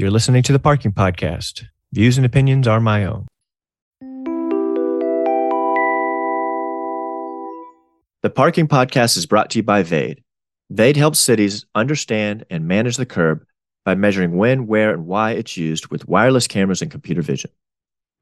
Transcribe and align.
You're 0.00 0.10
listening 0.10 0.42
to 0.44 0.52
the 0.54 0.58
Parking 0.58 0.92
Podcast. 0.92 1.66
Views 1.92 2.16
and 2.16 2.24
opinions 2.24 2.66
are 2.66 2.80
my 2.80 3.04
own. 3.04 3.26
The 8.22 8.30
Parking 8.34 8.66
Podcast 8.66 9.18
is 9.18 9.26
brought 9.26 9.50
to 9.50 9.58
you 9.58 9.62
by 9.62 9.82
Vade. 9.82 10.24
Vade 10.70 10.96
helps 10.96 11.18
cities 11.18 11.66
understand 11.74 12.46
and 12.48 12.66
manage 12.66 12.96
the 12.96 13.04
curb 13.04 13.44
by 13.84 13.94
measuring 13.94 14.38
when, 14.38 14.66
where, 14.66 14.90
and 14.90 15.04
why 15.04 15.32
it's 15.32 15.58
used 15.58 15.88
with 15.88 16.08
wireless 16.08 16.46
cameras 16.46 16.80
and 16.80 16.90
computer 16.90 17.20
vision. 17.20 17.50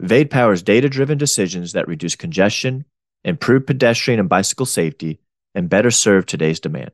Vade 0.01 0.33
powers 0.33 0.65
data 0.65 0.89
driven 0.89 1.17
decisions 1.17 1.75
that 1.75 1.87
reduce 1.87 2.17
congestion, 2.17 2.87
improve 3.23 3.69
pedestrian 3.69 4.19
and 4.19 4.29
bicycle 4.29 4.67
safety, 4.67 5.21
and 5.55 5.71
better 5.71 5.93
serve 5.93 6.27
today's 6.27 6.59
demand. 6.59 6.91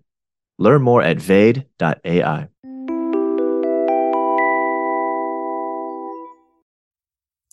Learn 0.59 0.83
more 0.83 1.03
at 1.03 1.19
vade.ai. 1.19 2.49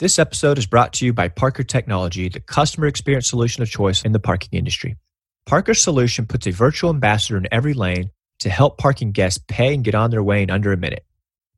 This 0.01 0.17
episode 0.17 0.57
is 0.57 0.65
brought 0.65 0.93
to 0.93 1.05
you 1.05 1.13
by 1.13 1.27
Parker 1.27 1.61
Technology, 1.61 2.27
the 2.27 2.39
customer 2.39 2.87
experience 2.87 3.27
solution 3.27 3.61
of 3.61 3.69
choice 3.69 4.01
in 4.01 4.13
the 4.13 4.19
parking 4.19 4.57
industry. 4.57 4.97
Parker's 5.45 5.79
solution 5.79 6.25
puts 6.25 6.47
a 6.47 6.51
virtual 6.51 6.89
ambassador 6.89 7.37
in 7.37 7.47
every 7.51 7.75
lane 7.75 8.09
to 8.39 8.49
help 8.49 8.79
parking 8.79 9.11
guests 9.11 9.39
pay 9.47 9.75
and 9.75 9.83
get 9.83 9.93
on 9.93 10.09
their 10.09 10.23
way 10.23 10.41
in 10.41 10.49
under 10.49 10.73
a 10.73 10.75
minute. 10.75 11.05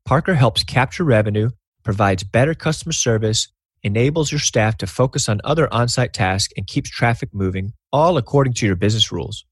Parker 0.04 0.34
helps 0.34 0.62
capture 0.62 1.04
revenue, 1.04 1.48
provides 1.84 2.22
better 2.22 2.52
customer 2.52 2.92
service, 2.92 3.48
enables 3.82 4.30
your 4.30 4.40
staff 4.40 4.76
to 4.76 4.86
focus 4.86 5.26
on 5.26 5.40
other 5.42 5.72
on 5.72 5.88
site 5.88 6.12
tasks, 6.12 6.52
and 6.54 6.66
keeps 6.66 6.90
traffic 6.90 7.30
moving, 7.32 7.72
all 7.94 8.18
according 8.18 8.52
to 8.52 8.66
your 8.66 8.76
business 8.76 9.10
rules. 9.10 9.46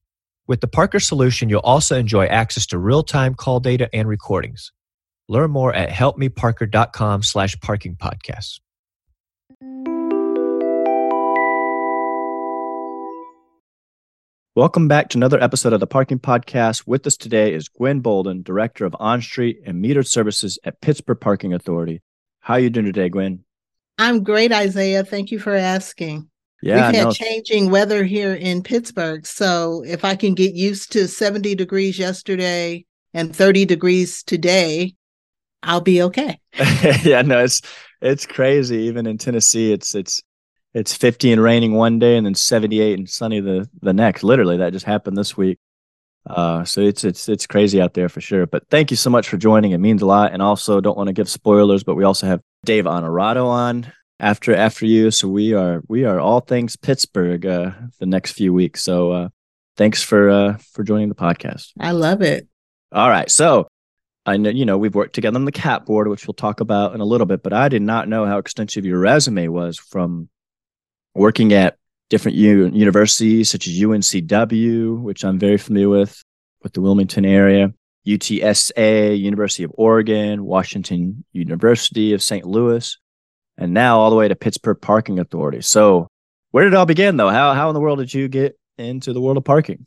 With 0.47 0.61
the 0.61 0.69
Parker 0.69 1.01
solution, 1.01 1.48
you'll 1.48 1.61
also 1.61 1.97
enjoy 1.97 2.27
access 2.27 2.67
to 2.67 2.77
real 2.77 3.03
time 3.03 3.37
call 3.37 3.59
data 3.59 3.89
and 3.95 4.07
recordings. 4.07 4.70
Learn 5.31 5.51
more 5.51 5.73
at 5.73 5.89
helpmeparker.com 5.89 7.23
slash 7.23 7.59
parking 7.59 7.97
podcasts. 7.97 8.59
Welcome 14.55 14.86
back 14.86 15.08
to 15.08 15.19
another 15.19 15.42
episode 15.42 15.72
of 15.72 15.81
the 15.81 15.86
Parking 15.86 16.19
Podcast. 16.19 16.86
With 16.86 17.06
us 17.06 17.17
today 17.17 17.55
is 17.55 17.69
Gwen 17.69 18.00
Bolden, 18.00 18.42
Director 18.42 18.84
of 18.84 18.95
On-Street 19.00 19.61
and 19.67 19.83
Metered 19.83 20.06
Services 20.06 20.58
at 20.64 20.80
Pittsburgh 20.80 21.20
Parking 21.20 21.55
Authority. 21.55 22.03
How 22.41 22.55
are 22.55 22.61
you 22.61 22.70
doing 22.70 22.86
today, 22.86 23.08
Gwen? 23.08 23.45
I'm 23.98 24.23
great, 24.23 24.53
Isaiah. 24.53 25.05
Thank 25.05 25.30
you 25.30 25.39
for 25.39 25.55
asking. 25.55 26.28
Yeah, 26.62 26.86
We've 26.86 26.97
had 26.97 27.05
no, 27.05 27.12
changing 27.12 27.70
weather 27.70 28.05
here 28.05 28.34
in 28.34 28.62
Pittsburgh. 28.62 29.27
So 29.27 29.83
if 29.86 30.05
I 30.05 30.14
can 30.17 30.34
get 30.34 30.55
used 30.55 30.92
to 30.92 31.08
70 31.08 31.55
degrees 31.55 31.98
yesterday 31.98 32.84
and 33.14 33.34
30 33.34 33.64
degrees 33.64 34.23
today, 34.23 34.95
I'll 35.62 35.80
be 35.80 36.03
okay. 36.03 36.39
yeah, 37.03 37.23
no, 37.23 37.45
it's 37.45 37.62
it's 38.03 38.27
crazy. 38.27 38.77
Even 38.83 39.06
in 39.06 39.19
Tennessee, 39.19 39.72
it's 39.72 39.95
it's 39.95 40.22
it's 40.75 40.95
50 40.95 41.33
and 41.33 41.42
raining 41.42 41.75
one 41.75 41.98
day 41.98 42.17
and 42.17 42.25
then 42.25 42.34
78 42.34 42.98
and 42.98 43.08
sunny 43.08 43.41
the 43.41 43.69
the 43.81 43.92
next. 43.92 44.22
Literally, 44.22 44.58
that 44.58 44.72
just 44.72 44.86
happened 44.86 45.17
this 45.17 45.36
week. 45.36 45.58
Uh, 46.28 46.64
so 46.64 46.80
it's 46.80 47.05
it's 47.05 47.28
it's 47.28 47.47
crazy 47.47 47.80
out 47.80 47.95
there 47.95 48.08
for 48.08 48.20
sure. 48.20 48.47
But 48.47 48.69
thank 48.69 48.91
you 48.91 48.97
so 48.97 49.11
much 49.11 49.28
for 49.28 49.36
joining. 49.36 49.73
It 49.73 49.78
means 49.78 50.02
a 50.02 50.07
lot. 50.07 50.33
And 50.33 50.42
also, 50.42 50.80
don't 50.80 50.96
want 50.96 51.08
to 51.08 51.12
give 51.12 51.29
spoilers, 51.29 51.85
but 51.85 51.95
we 51.95 52.05
also 52.05 52.27
have 52.27 52.41
Dave 52.64 52.85
Onorato 52.85 53.46
on 53.46 53.92
after 54.20 54.55
after 54.55 54.86
you. 54.86 55.11
So 55.11 55.29
we 55.29 55.52
are 55.52 55.83
we 55.89 56.05
are 56.05 56.20
all 56.20 56.41
things 56.41 56.77
Pittsburgh 56.77 57.45
uh, 57.45 57.73
the 57.98 58.07
next 58.07 58.33
few 58.33 58.52
weeks. 58.52 58.83
So 58.83 59.12
uh, 59.12 59.29
thanks 59.77 60.02
for 60.02 60.30
uh, 60.30 60.58
for 60.73 60.85
joining 60.85 61.08
the 61.08 61.14
podcast. 61.14 61.73
I 61.79 61.91
love 61.91 62.23
it. 62.23 62.46
All 62.92 63.08
right, 63.08 63.30
so 63.30 63.68
I 64.25 64.37
know 64.37 64.51
you 64.51 64.65
know 64.65 64.79
we've 64.79 64.95
worked 64.95 65.15
together 65.15 65.37
on 65.37 65.45
the 65.45 65.53
CAPP 65.53 65.87
board, 65.87 66.09
which 66.09 66.27
we'll 66.27 66.35
talk 66.35 66.61
about 66.61 66.95
in 66.95 67.01
a 67.01 67.05
little 67.05 67.27
bit. 67.27 67.43
But 67.43 67.53
I 67.53 67.69
did 67.69 67.83
not 67.83 68.09
know 68.09 68.25
how 68.25 68.39
extensive 68.39 68.85
your 68.85 68.99
resume 68.99 69.49
was 69.49 69.79
from 69.79 70.29
working 71.15 71.53
at 71.53 71.77
different 72.09 72.37
u- 72.37 72.69
universities 72.69 73.51
such 73.51 73.67
as 73.67 73.75
UNCW, 73.75 75.01
which 75.01 75.25
I'm 75.25 75.39
very 75.39 75.59
familiar 75.59 75.89
with, 75.89 76.23
with 76.63 76.73
the 76.73 76.81
Wilmington 76.81 77.25
area, 77.25 77.73
UTSA, 78.07 79.19
University 79.19 79.65
of 79.65 79.73
Oregon, 79.75 80.45
Washington 80.45 81.25
University 81.33 82.13
of 82.13 82.23
St. 82.23 82.47
Louis, 82.47 82.97
and 83.59 83.75
now 83.75 83.99
all 83.99 84.11
the 84.11 84.17
way 84.17 84.29
to 84.29 84.37
Pittsburgh 84.37 84.81
Parking 84.81 85.19
Authority. 85.19 85.63
So, 85.63 86.09
where 86.51 86.65
did 86.65 86.75
it 86.75 86.77
all 86.77 86.87
begin, 86.87 87.17
though? 87.17 87.31
How 87.31 87.55
how 87.55 87.71
in 87.71 87.75
the 87.75 87.81
world 87.81 87.99
did 87.99 88.13
you 88.13 88.29
get 88.29 88.59
into 88.79 89.13
the 89.13 89.21
world 89.21 89.37
of 89.37 89.45
parking? 89.45 89.87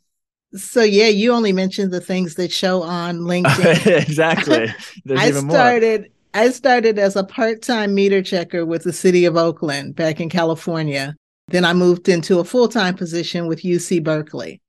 So 0.54 0.82
yeah, 0.82 1.08
you 1.08 1.32
only 1.32 1.52
mentioned 1.52 1.92
the 1.92 2.00
things 2.00 2.34
that 2.36 2.52
show 2.52 2.82
on 2.82 3.18
LinkedIn. 3.20 3.86
exactly. 4.02 4.68
There's 5.04 5.20
I 5.20 5.28
even 5.28 5.46
more. 5.46 5.56
started 5.56 6.10
I 6.34 6.50
started 6.50 6.98
as 6.98 7.16
a 7.16 7.24
part-time 7.24 7.94
meter 7.94 8.22
checker 8.22 8.66
with 8.66 8.84
the 8.84 8.92
city 8.92 9.24
of 9.24 9.36
Oakland 9.36 9.96
back 9.96 10.20
in 10.20 10.28
California. 10.28 11.16
Then 11.48 11.64
I 11.64 11.72
moved 11.72 12.08
into 12.08 12.40
a 12.40 12.44
full-time 12.44 12.94
position 12.94 13.46
with 13.46 13.62
UC 13.62 14.04
Berkeley. 14.04 14.60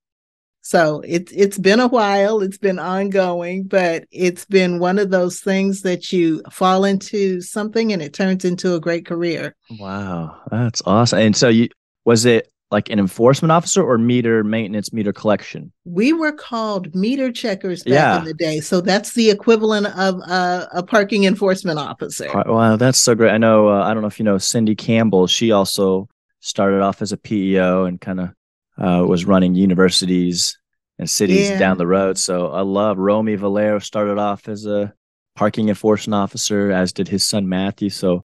So 0.61 1.01
it's 1.05 1.31
it's 1.31 1.57
been 1.57 1.79
a 1.79 1.87
while, 1.87 2.41
it's 2.41 2.57
been 2.57 2.77
ongoing, 2.77 3.63
but 3.63 4.03
it's 4.11 4.43
been 4.43 4.79
one 4.79 4.99
of 4.99 5.11
those 5.11 5.39
things 5.39 5.81
that 5.83 6.11
you 6.11 6.41
fall 6.51 6.83
into 6.83 7.39
something 7.39 7.93
and 7.93 8.01
it 8.01 8.13
turns 8.13 8.43
into 8.43 8.75
a 8.75 8.79
great 8.79 9.05
career. 9.05 9.55
Wow, 9.79 10.37
that's 10.51 10.81
awesome. 10.85 11.19
And 11.19 11.35
so 11.37 11.47
you 11.47 11.69
was 12.03 12.25
it 12.25 12.51
like 12.69 12.89
an 12.89 12.99
enforcement 12.99 13.51
officer 13.51 13.81
or 13.81 13.97
meter 13.97 14.43
maintenance, 14.43 14.91
meter 14.91 15.13
collection? 15.13 15.71
We 15.85 16.11
were 16.13 16.33
called 16.33 16.93
meter 16.93 17.31
checkers 17.31 17.83
back 17.83 17.93
Yeah. 17.93 18.19
in 18.19 18.25
the 18.25 18.33
day. 18.33 18.59
So 18.59 18.81
that's 18.81 19.13
the 19.13 19.29
equivalent 19.29 19.87
of 19.97 20.19
uh, 20.27 20.67
a 20.73 20.83
parking 20.83 21.23
enforcement 21.23 21.79
officer. 21.79 22.29
Wow, 22.45 22.75
that's 22.75 22.97
so 22.97 23.15
great. 23.15 23.31
I 23.31 23.37
know. 23.37 23.69
Uh, 23.69 23.83
I 23.83 23.93
don't 23.93 24.01
know 24.01 24.07
if 24.07 24.19
you 24.19 24.25
know 24.25 24.37
Cindy 24.37 24.75
Campbell. 24.75 25.27
She 25.27 25.51
also 25.51 26.09
started 26.41 26.81
off 26.81 27.01
as 27.01 27.11
a 27.11 27.17
PEO 27.17 27.85
and 27.85 27.99
kind 28.01 28.19
of 28.19 28.29
uh, 28.77 29.05
was 29.07 29.25
running 29.25 29.55
universities 29.55 30.57
and 30.99 31.09
cities 31.09 31.49
Yeah. 31.49 31.59
down 31.59 31.77
the 31.77 31.87
road. 31.87 32.17
So 32.17 32.47
I 32.47 32.61
love 32.61 32.97
Romy 32.97 33.35
Valero 33.35 33.79
started 33.79 34.17
off 34.17 34.47
as 34.47 34.65
a 34.65 34.93
parking 35.35 35.69
enforcement 35.69 36.15
officer, 36.15 36.71
as 36.71 36.91
did 36.91 37.07
his 37.07 37.25
son 37.25 37.47
Matthew. 37.47 37.89
So 37.89 38.23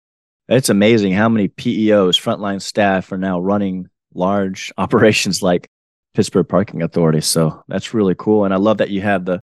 it's 0.49 0.69
amazing 0.69 1.13
how 1.13 1.29
many 1.29 1.49
PEOs, 1.49 2.19
frontline 2.21 2.61
staff, 2.61 3.13
are 3.13 3.19
now 3.19 3.39
running 3.41 3.89
large 4.15 4.73
operations 4.79 5.43
like 5.43 5.69
Pittsburgh 6.15 6.49
Parking 6.49 6.83
Authority. 6.83 7.21
So 7.21 7.63
that's 7.69 7.95
really 7.95 8.15
cool, 8.17 8.45
and 8.45 8.53
I 8.53 8.59
love 8.59 8.79
that 8.79 8.91
you 8.91 9.01
have 9.01 9.25
the 9.25 9.41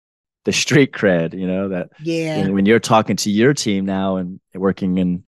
the 0.45 0.53
street 0.53 0.93
cred. 0.93 1.39
You 1.39 1.47
know 1.47 1.69
that 1.71 1.91
Yeah. 2.03 2.37
and 2.37 2.55
when 2.55 2.67
you're 2.67 2.79
talking 2.81 3.17
to 3.17 3.31
your 3.31 3.55
team 3.55 3.87
now 3.87 4.17
and 4.17 4.41
working 4.55 4.99
in 4.99 5.25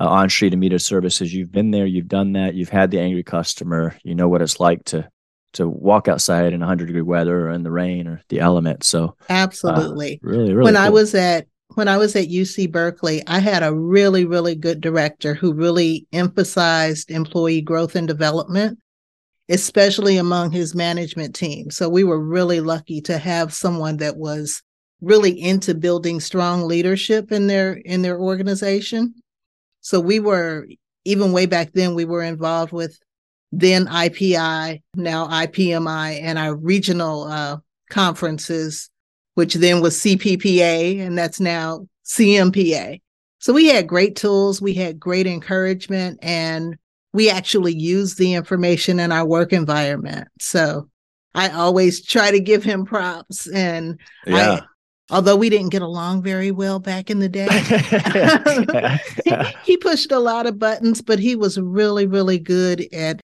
uh, 0.00 0.08
on 0.08 0.30
street 0.30 0.52
and 0.52 0.60
meter 0.60 0.78
services, 0.78 1.32
you've 1.34 1.52
been 1.52 1.70
there, 1.70 1.86
you've 1.86 2.08
done 2.08 2.32
that, 2.32 2.54
you've 2.54 2.68
had 2.68 2.90
the 2.90 3.00
angry 3.00 3.22
customer, 3.22 3.96
you 4.04 4.14
know 4.14 4.28
what 4.28 4.42
it's 4.42 4.60
like 4.60 4.84
to 4.86 5.08
to 5.54 5.66
walk 5.68 6.08
outside 6.08 6.52
in 6.52 6.60
100 6.60 6.86
degree 6.86 7.02
weather 7.02 7.46
or 7.48 7.50
in 7.50 7.62
the 7.62 7.70
rain 7.70 8.06
or 8.06 8.20
the 8.28 8.38
element. 8.40 8.84
So 8.84 9.16
Absolutely. 9.30 10.20
really, 10.22 10.52
really, 10.52 10.64
when 10.64 10.76
I 10.76 10.90
was 10.90 11.14
at 11.14 11.46
when 11.74 11.88
I 11.88 11.96
was 11.96 12.16
at 12.16 12.28
UC 12.28 12.72
Berkeley, 12.72 13.22
I 13.26 13.38
had 13.40 13.62
a 13.62 13.74
really, 13.74 14.24
really 14.24 14.54
good 14.54 14.80
director 14.80 15.34
who 15.34 15.52
really 15.52 16.06
emphasized 16.12 17.10
employee 17.10 17.60
growth 17.60 17.94
and 17.94 18.08
development, 18.08 18.78
especially 19.48 20.16
among 20.16 20.50
his 20.50 20.74
management 20.74 21.34
team. 21.34 21.70
So 21.70 21.88
we 21.88 22.04
were 22.04 22.20
really 22.20 22.60
lucky 22.60 23.00
to 23.02 23.18
have 23.18 23.52
someone 23.52 23.98
that 23.98 24.16
was 24.16 24.62
really 25.00 25.40
into 25.40 25.74
building 25.74 26.20
strong 26.20 26.66
leadership 26.66 27.30
in 27.30 27.46
their 27.46 27.74
in 27.74 28.02
their 28.02 28.18
organization. 28.18 29.14
So 29.80 30.00
we 30.00 30.20
were 30.20 30.66
even 31.04 31.32
way 31.32 31.46
back 31.46 31.72
then 31.72 31.94
we 31.94 32.04
were 32.04 32.22
involved 32.22 32.72
with 32.72 32.98
then 33.52 33.86
IPI, 33.86 34.82
now 34.94 35.26
IPMI, 35.28 36.20
and 36.22 36.38
our 36.38 36.54
regional 36.54 37.24
uh, 37.24 37.56
conferences 37.88 38.90
which 39.38 39.54
then 39.54 39.80
was 39.80 39.96
CPPA, 40.00 40.98
and 40.98 41.16
that's 41.16 41.38
now 41.38 41.86
CMPA. 42.04 43.00
So 43.38 43.52
we 43.52 43.68
had 43.68 43.86
great 43.86 44.16
tools, 44.16 44.60
we 44.60 44.74
had 44.74 44.98
great 44.98 45.28
encouragement, 45.28 46.18
and 46.22 46.76
we 47.12 47.30
actually 47.30 47.72
used 47.72 48.18
the 48.18 48.34
information 48.34 48.98
in 48.98 49.12
our 49.12 49.24
work 49.24 49.52
environment. 49.52 50.26
So 50.40 50.88
I 51.36 51.50
always 51.50 52.04
try 52.04 52.32
to 52.32 52.40
give 52.40 52.64
him 52.64 52.84
props. 52.84 53.46
And 53.46 54.00
yeah. 54.26 54.54
I, 54.54 55.14
although 55.14 55.36
we 55.36 55.50
didn't 55.50 55.68
get 55.68 55.82
along 55.82 56.24
very 56.24 56.50
well 56.50 56.80
back 56.80 57.08
in 57.08 57.20
the 57.20 57.28
day, 57.28 57.46
he, 59.24 59.46
he 59.72 59.76
pushed 59.76 60.10
a 60.10 60.18
lot 60.18 60.46
of 60.46 60.58
buttons, 60.58 61.00
but 61.00 61.20
he 61.20 61.36
was 61.36 61.60
really, 61.60 62.08
really 62.08 62.40
good 62.40 62.92
at 62.92 63.20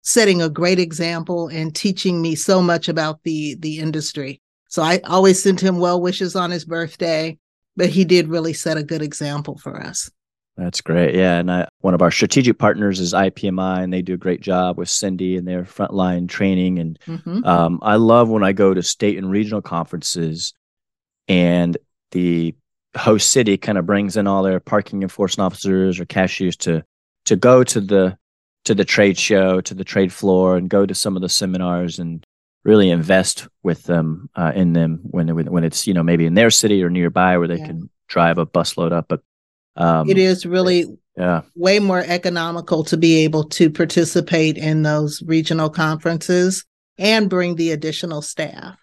setting 0.00 0.40
a 0.40 0.48
great 0.48 0.78
example 0.78 1.48
and 1.48 1.74
teaching 1.74 2.22
me 2.22 2.34
so 2.34 2.62
much 2.62 2.88
about 2.88 3.22
the 3.24 3.56
the 3.56 3.78
industry. 3.78 4.40
So 4.74 4.82
I 4.82 4.98
always 5.04 5.40
sent 5.40 5.60
him 5.60 5.78
well 5.78 6.00
wishes 6.00 6.34
on 6.34 6.50
his 6.50 6.64
birthday, 6.64 7.38
but 7.76 7.90
he 7.90 8.04
did 8.04 8.26
really 8.26 8.52
set 8.52 8.76
a 8.76 8.82
good 8.82 9.02
example 9.02 9.56
for 9.56 9.80
us. 9.80 10.10
That's 10.56 10.80
great. 10.80 11.14
Yeah. 11.14 11.38
And 11.38 11.48
I, 11.48 11.68
one 11.82 11.94
of 11.94 12.02
our 12.02 12.10
strategic 12.10 12.58
partners 12.58 12.98
is 12.98 13.14
IPMI, 13.14 13.84
and 13.84 13.92
they 13.92 14.02
do 14.02 14.14
a 14.14 14.16
great 14.16 14.40
job 14.40 14.76
with 14.76 14.88
Cindy 14.88 15.36
and 15.36 15.46
their 15.46 15.62
frontline 15.62 16.28
training. 16.28 16.80
And 16.80 16.98
Mhm. 17.06 17.46
um, 17.46 17.78
I 17.82 17.94
love 17.94 18.30
when 18.30 18.42
I 18.42 18.50
go 18.50 18.74
to 18.74 18.82
state 18.82 19.16
and 19.16 19.30
regional 19.30 19.62
conferences 19.62 20.52
and 21.28 21.76
the 22.10 22.56
host 22.96 23.30
city 23.30 23.56
kind 23.56 23.78
of 23.78 23.86
brings 23.86 24.16
in 24.16 24.26
all 24.26 24.42
their 24.42 24.58
parking 24.58 25.02
enforcement 25.02 25.46
officers 25.46 26.00
or 26.00 26.04
cashiers 26.04 26.56
to 26.56 26.82
to 27.26 27.36
go 27.36 27.62
to 27.62 27.80
the 27.80 28.18
to 28.64 28.74
the 28.74 28.84
trade 28.84 29.18
show, 29.18 29.60
to 29.60 29.74
the 29.74 29.84
trade 29.84 30.12
floor, 30.12 30.56
and 30.56 30.68
go 30.68 30.84
to 30.84 30.96
some 30.96 31.14
of 31.14 31.22
the 31.22 31.28
seminars 31.28 32.00
and 32.00 32.26
really 32.64 32.90
invest 32.90 33.46
with 33.62 33.84
them 33.84 34.28
uh, 34.34 34.52
in 34.54 34.72
them 34.72 35.00
when 35.04 35.28
when 35.28 35.64
it's 35.64 35.86
you 35.86 35.94
know 35.94 36.02
maybe 36.02 36.26
in 36.26 36.34
their 36.34 36.50
city 36.50 36.82
or 36.82 36.90
nearby 36.90 37.38
where 37.38 37.48
they 37.48 37.58
yeah. 37.58 37.66
can 37.66 37.90
drive 38.08 38.38
a 38.38 38.46
busload 38.46 38.92
up. 38.92 39.06
But 39.08 39.20
um, 39.76 40.08
it 40.08 40.18
is 40.18 40.46
really 40.46 40.86
yeah 41.16 41.42
way 41.54 41.78
more 41.78 42.02
economical 42.06 42.82
to 42.84 42.96
be 42.96 43.24
able 43.24 43.44
to 43.44 43.70
participate 43.70 44.56
in 44.56 44.82
those 44.82 45.22
regional 45.26 45.70
conferences 45.70 46.64
and 46.98 47.30
bring 47.30 47.56
the 47.56 47.70
additional 47.70 48.22
staff. 48.22 48.78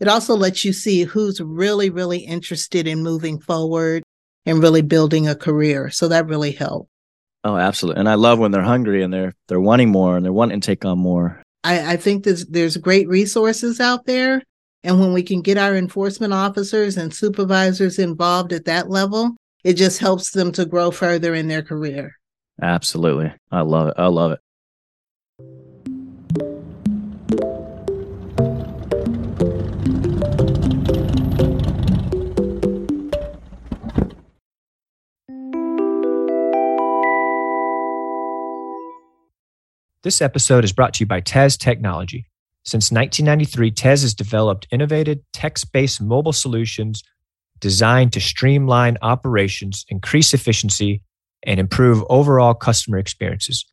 It 0.00 0.06
also 0.06 0.36
lets 0.36 0.64
you 0.64 0.72
see 0.72 1.02
who's 1.02 1.40
really 1.40 1.90
really 1.90 2.18
interested 2.18 2.86
in 2.86 3.02
moving 3.02 3.40
forward 3.40 4.02
and 4.46 4.62
really 4.62 4.82
building 4.82 5.28
a 5.28 5.34
career. 5.34 5.90
So 5.90 6.08
that 6.08 6.26
really 6.26 6.52
helped. 6.52 6.90
Oh, 7.44 7.56
absolutely. 7.56 8.00
And 8.00 8.08
I 8.08 8.14
love 8.14 8.38
when 8.38 8.50
they're 8.50 8.62
hungry 8.62 9.02
and 9.02 9.12
they're 9.12 9.34
they're 9.46 9.60
wanting 9.60 9.90
more 9.90 10.16
and 10.16 10.24
they're 10.24 10.32
wanting 10.32 10.60
to 10.60 10.66
take 10.66 10.84
on 10.84 10.98
more. 10.98 11.42
I, 11.64 11.94
I 11.94 11.96
think 11.96 12.24
there's 12.24 12.46
there's 12.46 12.76
great 12.76 13.08
resources 13.08 13.80
out 13.80 14.06
there. 14.06 14.42
And 14.84 15.00
when 15.00 15.12
we 15.12 15.22
can 15.22 15.42
get 15.42 15.58
our 15.58 15.74
enforcement 15.74 16.32
officers 16.32 16.96
and 16.96 17.12
supervisors 17.12 17.98
involved 17.98 18.52
at 18.52 18.64
that 18.66 18.88
level, 18.88 19.36
it 19.64 19.74
just 19.74 19.98
helps 19.98 20.30
them 20.30 20.52
to 20.52 20.64
grow 20.64 20.90
further 20.90 21.34
in 21.34 21.48
their 21.48 21.62
career. 21.62 22.12
Absolutely. 22.62 23.32
I 23.50 23.62
love 23.62 23.88
it. 23.88 23.94
I 23.98 24.06
love 24.06 24.32
it. 24.32 24.40
This 40.04 40.22
episode 40.22 40.62
is 40.62 40.72
brought 40.72 40.94
to 40.94 41.00
you 41.00 41.06
by 41.06 41.18
Tez 41.18 41.56
Technology. 41.56 42.26
Since 42.64 42.92
1993, 42.92 43.72
Tez 43.72 44.02
has 44.02 44.14
developed 44.14 44.68
innovative 44.70 45.18
text 45.32 45.72
based 45.72 46.00
mobile 46.00 46.32
solutions 46.32 47.02
designed 47.58 48.12
to 48.12 48.20
streamline 48.20 48.96
operations, 49.02 49.84
increase 49.88 50.32
efficiency, 50.32 51.02
and 51.44 51.58
improve 51.58 52.04
overall 52.08 52.54
customer 52.54 52.98
experiences. 52.98 53.66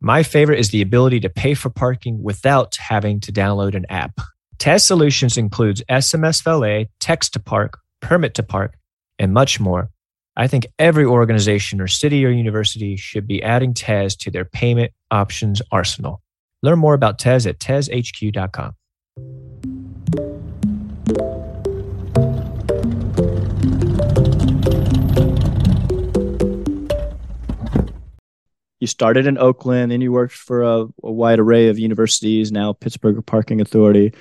My 0.00 0.22
favorite 0.22 0.60
is 0.60 0.70
the 0.70 0.82
ability 0.82 1.18
to 1.18 1.28
pay 1.28 1.54
for 1.54 1.68
parking 1.68 2.22
without 2.22 2.76
having 2.76 3.18
to 3.18 3.32
download 3.32 3.74
an 3.74 3.86
app. 3.88 4.20
Tez 4.58 4.84
Solutions 4.86 5.36
includes 5.36 5.82
SMS 5.90 6.44
valet, 6.44 6.90
text 7.00 7.32
to 7.32 7.40
park, 7.40 7.78
permit 8.00 8.34
to 8.34 8.44
park, 8.44 8.76
and 9.18 9.32
much 9.32 9.58
more. 9.58 9.90
I 10.34 10.46
think 10.46 10.66
every 10.78 11.04
organization 11.04 11.80
or 11.80 11.86
city 11.86 12.24
or 12.24 12.30
university 12.30 12.96
should 12.96 13.26
be 13.26 13.42
adding 13.42 13.74
Tez 13.74 14.16
to 14.16 14.30
their 14.30 14.46
payment 14.46 14.92
options 15.10 15.60
arsenal. 15.70 16.22
Learn 16.62 16.78
more 16.78 16.94
about 16.94 17.18
Tez 17.18 17.46
at 17.46 17.58
tezhq.com. 17.58 18.72
You 28.80 28.86
started 28.88 29.26
in 29.26 29.38
Oakland, 29.38 29.92
then 29.92 30.00
you 30.00 30.10
worked 30.12 30.32
for 30.32 30.62
a, 30.62 30.86
a 31.04 31.12
wide 31.12 31.38
array 31.38 31.68
of 31.68 31.78
universities, 31.78 32.50
now 32.50 32.72
Pittsburgh 32.72 33.24
Parking 33.24 33.60
Authority 33.60 34.12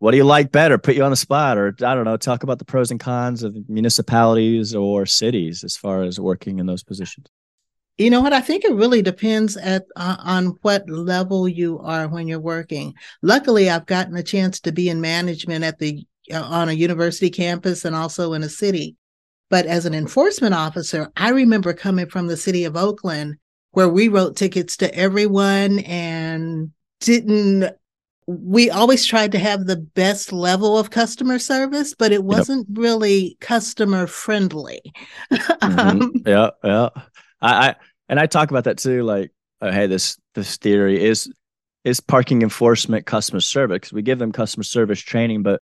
what 0.00 0.12
do 0.12 0.16
you 0.16 0.24
like 0.24 0.50
better? 0.50 0.78
Put 0.78 0.96
you 0.96 1.04
on 1.04 1.10
the 1.10 1.16
spot, 1.16 1.58
or 1.58 1.68
I 1.82 1.94
don't 1.94 2.04
know, 2.04 2.16
talk 2.16 2.42
about 2.42 2.58
the 2.58 2.64
pros 2.64 2.90
and 2.90 2.98
cons 2.98 3.42
of 3.42 3.54
municipalities 3.68 4.74
or 4.74 5.04
cities 5.04 5.62
as 5.62 5.76
far 5.76 6.02
as 6.02 6.18
working 6.18 6.58
in 6.58 6.64
those 6.64 6.82
positions. 6.82 7.26
You 7.98 8.08
know 8.08 8.22
what? 8.22 8.32
I 8.32 8.40
think 8.40 8.64
it 8.64 8.74
really 8.74 9.02
depends 9.02 9.58
at 9.58 9.84
uh, 9.96 10.16
on 10.20 10.58
what 10.62 10.88
level 10.88 11.46
you 11.46 11.78
are 11.80 12.08
when 12.08 12.26
you're 12.26 12.40
working. 12.40 12.94
Luckily, 13.20 13.68
I've 13.68 13.84
gotten 13.84 14.16
a 14.16 14.22
chance 14.22 14.58
to 14.60 14.72
be 14.72 14.88
in 14.88 15.02
management 15.02 15.64
at 15.64 15.78
the 15.78 16.06
uh, 16.32 16.42
on 16.42 16.70
a 16.70 16.72
university 16.72 17.28
campus 17.28 17.84
and 17.84 17.94
also 17.94 18.32
in 18.32 18.42
a 18.42 18.48
city. 18.48 18.96
But 19.50 19.66
as 19.66 19.84
an 19.84 19.92
enforcement 19.92 20.54
officer, 20.54 21.12
I 21.14 21.28
remember 21.28 21.74
coming 21.74 22.08
from 22.08 22.26
the 22.26 22.38
city 22.38 22.64
of 22.64 22.74
Oakland 22.74 23.36
where 23.72 23.88
we 23.88 24.08
wrote 24.08 24.34
tickets 24.34 24.78
to 24.78 24.94
everyone 24.94 25.80
and 25.80 26.70
didn't 27.00 27.76
we 28.30 28.70
always 28.70 29.04
tried 29.04 29.32
to 29.32 29.38
have 29.38 29.66
the 29.66 29.76
best 29.76 30.32
level 30.32 30.78
of 30.78 30.90
customer 30.90 31.38
service, 31.38 31.94
but 31.94 32.12
it 32.12 32.24
wasn't 32.24 32.66
yep. 32.68 32.78
really 32.78 33.36
customer 33.40 34.06
friendly. 34.06 34.80
mm-hmm. 35.32 35.78
um, 35.78 36.12
yeah, 36.24 36.50
yeah. 36.62 36.88
I, 37.40 37.68
I 37.68 37.74
and 38.08 38.20
I 38.20 38.26
talk 38.26 38.50
about 38.50 38.64
that 38.64 38.78
too. 38.78 39.02
Like, 39.02 39.32
uh, 39.60 39.72
hey, 39.72 39.86
this 39.86 40.18
this 40.34 40.56
theory 40.56 41.02
is 41.02 41.30
is 41.84 42.00
parking 42.00 42.42
enforcement 42.42 43.06
customer 43.06 43.40
service. 43.40 43.92
We 43.92 44.02
give 44.02 44.18
them 44.18 44.32
customer 44.32 44.64
service 44.64 45.00
training, 45.00 45.42
but 45.42 45.60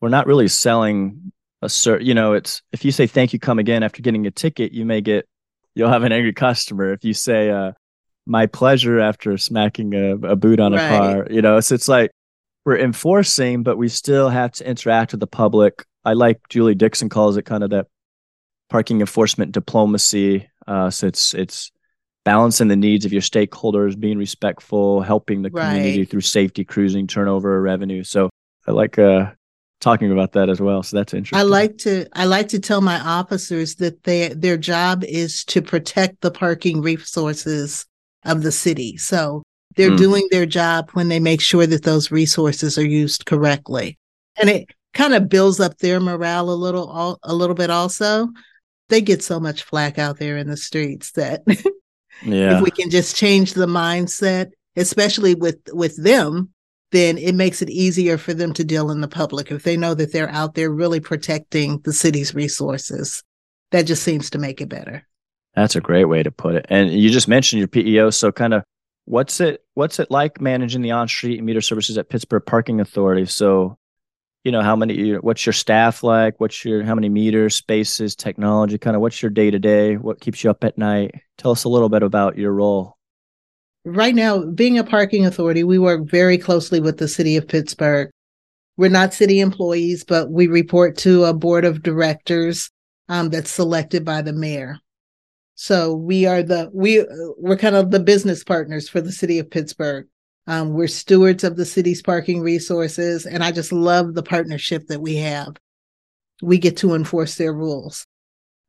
we're 0.00 0.08
not 0.08 0.26
really 0.26 0.48
selling 0.48 1.32
a 1.62 1.66
cert. 1.66 2.04
You 2.04 2.14
know, 2.14 2.32
it's 2.32 2.62
if 2.72 2.84
you 2.84 2.92
say 2.92 3.06
thank 3.06 3.32
you, 3.32 3.38
come 3.38 3.58
again 3.58 3.82
after 3.82 4.02
getting 4.02 4.26
a 4.26 4.30
ticket, 4.30 4.72
you 4.72 4.84
may 4.84 5.00
get 5.00 5.28
you'll 5.74 5.90
have 5.90 6.04
an 6.04 6.12
angry 6.12 6.32
customer. 6.32 6.92
If 6.92 7.04
you 7.04 7.14
say, 7.14 7.50
uh, 7.50 7.72
my 8.26 8.46
pleasure 8.46 9.00
after 9.00 9.36
smacking 9.36 9.94
a, 9.94 10.14
a 10.14 10.36
boot 10.36 10.60
on 10.60 10.72
right. 10.72 10.82
a 10.82 10.88
car. 10.88 11.26
You 11.30 11.42
know, 11.42 11.60
so 11.60 11.74
it's 11.74 11.88
like 11.88 12.10
we're 12.64 12.78
enforcing, 12.78 13.62
but 13.62 13.76
we 13.76 13.88
still 13.88 14.28
have 14.28 14.52
to 14.52 14.68
interact 14.68 15.12
with 15.12 15.20
the 15.20 15.26
public. 15.26 15.84
I 16.04 16.14
like 16.14 16.40
Julie 16.48 16.74
Dixon 16.74 17.08
calls 17.08 17.36
it 17.36 17.42
kind 17.42 17.64
of 17.64 17.70
that 17.70 17.86
parking 18.70 19.00
enforcement 19.00 19.52
diplomacy. 19.52 20.48
Uh, 20.66 20.90
so 20.90 21.06
it's 21.06 21.34
it's 21.34 21.70
balancing 22.24 22.68
the 22.68 22.76
needs 22.76 23.04
of 23.04 23.12
your 23.12 23.22
stakeholders, 23.22 23.98
being 23.98 24.18
respectful, 24.18 25.02
helping 25.02 25.42
the 25.42 25.50
community 25.50 26.00
right. 26.00 26.10
through 26.10 26.22
safety, 26.22 26.64
cruising, 26.64 27.06
turnover, 27.06 27.60
revenue. 27.60 28.02
So 28.02 28.30
I 28.66 28.72
like 28.72 28.98
uh, 28.98 29.32
talking 29.80 30.10
about 30.10 30.32
that 30.32 30.48
as 30.48 30.60
well. 30.60 30.82
So 30.82 30.96
that's 30.96 31.12
interesting. 31.12 31.38
I 31.38 31.42
like 31.42 31.78
to 31.78 32.06
I 32.14 32.24
like 32.24 32.48
to 32.48 32.58
tell 32.58 32.80
my 32.80 32.98
officers 32.98 33.76
that 33.76 34.02
they 34.04 34.28
their 34.28 34.56
job 34.56 35.04
is 35.04 35.44
to 35.46 35.60
protect 35.60 36.22
the 36.22 36.30
parking 36.30 36.80
resources 36.80 37.86
of 38.24 38.42
the 38.42 38.52
city. 38.52 38.96
So 38.96 39.42
they're 39.76 39.90
mm. 39.90 39.98
doing 39.98 40.28
their 40.30 40.46
job 40.46 40.90
when 40.92 41.08
they 41.08 41.20
make 41.20 41.40
sure 41.40 41.66
that 41.66 41.82
those 41.82 42.10
resources 42.10 42.78
are 42.78 42.86
used 42.86 43.26
correctly. 43.26 43.98
And 44.36 44.48
it 44.48 44.70
kind 44.92 45.14
of 45.14 45.28
builds 45.28 45.60
up 45.60 45.78
their 45.78 46.00
morale 46.00 46.50
a 46.50 46.52
little 46.52 47.18
a 47.22 47.34
little 47.34 47.54
bit 47.54 47.70
also. 47.70 48.28
They 48.88 49.00
get 49.00 49.22
so 49.22 49.40
much 49.40 49.62
flack 49.62 49.98
out 49.98 50.18
there 50.18 50.36
in 50.36 50.48
the 50.48 50.56
streets 50.56 51.12
that 51.12 51.42
yeah. 52.24 52.56
if 52.56 52.62
we 52.62 52.70
can 52.70 52.90
just 52.90 53.16
change 53.16 53.54
the 53.54 53.66
mindset, 53.66 54.50
especially 54.76 55.34
with 55.34 55.58
with 55.72 56.02
them, 56.02 56.50
then 56.92 57.18
it 57.18 57.34
makes 57.34 57.62
it 57.62 57.70
easier 57.70 58.16
for 58.18 58.34
them 58.34 58.52
to 58.54 58.64
deal 58.64 58.90
in 58.90 59.00
the 59.00 59.08
public 59.08 59.50
if 59.50 59.64
they 59.64 59.76
know 59.76 59.94
that 59.94 60.12
they're 60.12 60.30
out 60.30 60.54
there 60.54 60.70
really 60.70 61.00
protecting 61.00 61.80
the 61.80 61.92
city's 61.92 62.34
resources. 62.34 63.22
That 63.72 63.86
just 63.86 64.04
seems 64.04 64.30
to 64.30 64.38
make 64.38 64.60
it 64.60 64.68
better. 64.68 65.06
That's 65.54 65.76
a 65.76 65.80
great 65.80 66.06
way 66.06 66.22
to 66.22 66.30
put 66.30 66.56
it. 66.56 66.66
And 66.68 66.92
you 66.92 67.10
just 67.10 67.28
mentioned 67.28 67.60
your 67.60 67.68
PEO, 67.68 68.10
so 68.10 68.32
kind 68.32 68.54
of 68.54 68.64
what's 69.04 69.40
it 69.40 69.64
what's 69.74 69.98
it 69.98 70.10
like 70.10 70.40
managing 70.40 70.82
the 70.82 70.90
on-street 70.90 71.42
meter 71.42 71.60
services 71.60 71.98
at 71.98 72.08
Pittsburgh 72.08 72.44
Parking 72.44 72.80
Authority? 72.80 73.26
So, 73.26 73.78
you 74.42 74.50
know, 74.50 74.62
how 74.62 74.74
many 74.74 75.12
what's 75.12 75.46
your 75.46 75.52
staff 75.52 76.02
like? 76.02 76.40
What's 76.40 76.64
your 76.64 76.82
how 76.82 76.94
many 76.94 77.08
meters, 77.08 77.54
spaces, 77.54 78.16
technology, 78.16 78.78
kind 78.78 78.96
of 78.96 79.02
what's 79.02 79.22
your 79.22 79.30
day-to-day? 79.30 79.96
What 79.96 80.20
keeps 80.20 80.42
you 80.42 80.50
up 80.50 80.64
at 80.64 80.76
night? 80.76 81.14
Tell 81.38 81.52
us 81.52 81.64
a 81.64 81.68
little 81.68 81.88
bit 81.88 82.02
about 82.02 82.36
your 82.36 82.52
role. 82.52 82.96
Right 83.84 84.14
now, 84.14 84.44
being 84.46 84.78
a 84.78 84.84
parking 84.84 85.26
authority, 85.26 85.62
we 85.62 85.78
work 85.78 86.08
very 86.08 86.38
closely 86.38 86.80
with 86.80 86.98
the 86.98 87.06
city 87.06 87.36
of 87.36 87.46
Pittsburgh. 87.46 88.10
We're 88.76 88.88
not 88.88 89.14
city 89.14 89.40
employees, 89.40 90.04
but 90.04 90.30
we 90.30 90.46
report 90.46 90.96
to 90.98 91.24
a 91.24 91.34
board 91.34 91.64
of 91.64 91.82
directors 91.82 92.70
um, 93.08 93.28
that's 93.28 93.50
selected 93.50 94.04
by 94.04 94.22
the 94.22 94.32
mayor. 94.32 94.80
So 95.54 95.94
we 95.94 96.26
are 96.26 96.42
the 96.42 96.70
we 96.72 97.04
we're 97.38 97.56
kind 97.56 97.76
of 97.76 97.90
the 97.90 98.00
business 98.00 98.42
partners 98.42 98.88
for 98.88 99.00
the 99.00 99.12
city 99.12 99.38
of 99.38 99.50
Pittsburgh. 99.50 100.06
Um, 100.46 100.74
we're 100.74 100.88
stewards 100.88 101.44
of 101.44 101.56
the 101.56 101.64
city's 101.64 102.02
parking 102.02 102.40
resources, 102.40 103.24
and 103.24 103.42
I 103.42 103.50
just 103.50 103.72
love 103.72 104.14
the 104.14 104.22
partnership 104.22 104.88
that 104.88 105.00
we 105.00 105.16
have. 105.16 105.56
We 106.42 106.58
get 106.58 106.76
to 106.78 106.94
enforce 106.94 107.36
their 107.36 107.52
rules. 107.52 108.06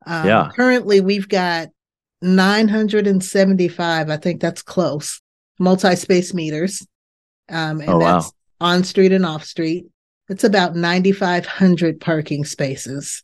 Um, 0.05 0.27
yeah. 0.27 0.49
Currently, 0.55 1.01
we've 1.01 1.27
got 1.27 1.69
975. 2.21 4.09
I 4.09 4.17
think 4.17 4.39
that's 4.39 4.61
close. 4.61 5.21
Multi-space 5.59 6.33
meters, 6.33 6.85
um, 7.49 7.81
and 7.81 7.89
oh, 7.89 7.99
that's 7.99 8.25
wow. 8.27 8.67
on 8.67 8.83
street 8.83 9.11
and 9.11 9.25
off 9.25 9.43
street. 9.43 9.85
It's 10.29 10.43
about 10.43 10.75
9,500 10.75 11.99
parking 11.99 12.45
spaces. 12.45 13.23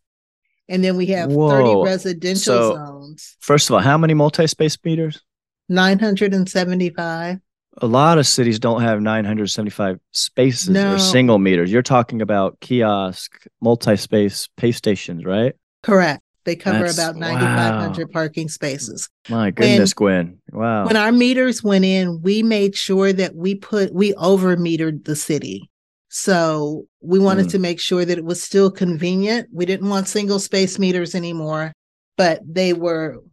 And 0.72 0.82
then 0.82 0.96
we 0.96 1.08
have 1.08 1.30
Whoa. 1.30 1.84
30 1.84 1.92
residential 1.92 2.56
so, 2.56 2.76
zones. 2.76 3.36
First 3.42 3.70
of 3.70 3.74
all, 3.74 3.82
how 3.82 3.98
many 3.98 4.14
multi 4.14 4.48
space 4.48 4.78
meters? 4.86 5.22
975. 5.68 7.40
A 7.82 7.88
lot 7.88 8.18
of 8.18 8.26
cities 8.26 8.58
don't 8.58 8.82
have 8.82 9.02
975 9.02 10.00
spaces 10.12 10.70
no. 10.70 10.94
or 10.94 11.00
single 11.00 11.40
meters. 11.40 11.72
You're 11.72 11.82
talking 11.82 12.22
about 12.22 12.58
kiosk, 12.62 13.46
multi 13.60 13.98
space 13.98 14.48
pay 14.56 14.72
stations, 14.72 15.26
right? 15.26 15.54
Correct. 15.84 16.24
They 16.46 16.56
cover 16.56 16.86
That's, 16.86 16.98
about 16.98 17.18
9,500 17.18 18.08
wow. 18.08 18.12
parking 18.14 18.48
spaces. 18.48 19.10
My 19.30 19.52
goodness, 19.52 19.94
when, 19.98 20.26
Gwen. 20.26 20.42
Wow. 20.62 20.88
When 20.88 20.96
our 20.96 21.12
meters 21.12 21.62
went 21.64 21.84
in, 21.84 22.22
we 22.22 22.44
made 22.44 22.78
sure 22.78 23.12
that 23.12 23.36
we 23.36 23.56
put, 23.56 23.94
we 23.94 24.14
over 24.16 24.56
metered 24.56 25.04
the 25.04 25.18
city. 25.18 25.70
So 26.14 26.88
we 27.00 27.20
wanted 27.20 27.48
mm. 27.48 27.52
to 27.52 27.60
make 27.60 27.80
sure 27.80 28.04
that 28.04 28.18
it 28.18 28.26
was 28.26 28.44
still 28.44 28.70
convenient. 28.70 29.48
We 29.54 29.66
didn't 29.66 29.88
want 29.88 30.10
single 30.10 30.40
space 30.40 30.78
meters 30.78 31.16
anymore, 31.16 31.72
but 32.18 32.42
they 32.46 32.74
were, 32.74 33.24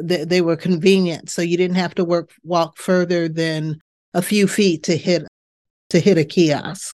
they, 0.00 0.22
they 0.24 0.40
were 0.40 0.56
convenient. 0.56 1.30
So 1.30 1.42
you 1.42 1.56
didn't 1.56 1.76
have 1.76 1.96
to 1.96 2.04
work, 2.04 2.30
walk 2.44 2.78
further 2.78 3.28
than 3.28 3.80
a 4.14 4.22
few 4.22 4.46
feet 4.46 4.84
to 4.84 4.96
hit, 4.96 5.26
to 5.90 5.98
hit 5.98 6.16
a 6.16 6.24
kiosk. 6.24 6.94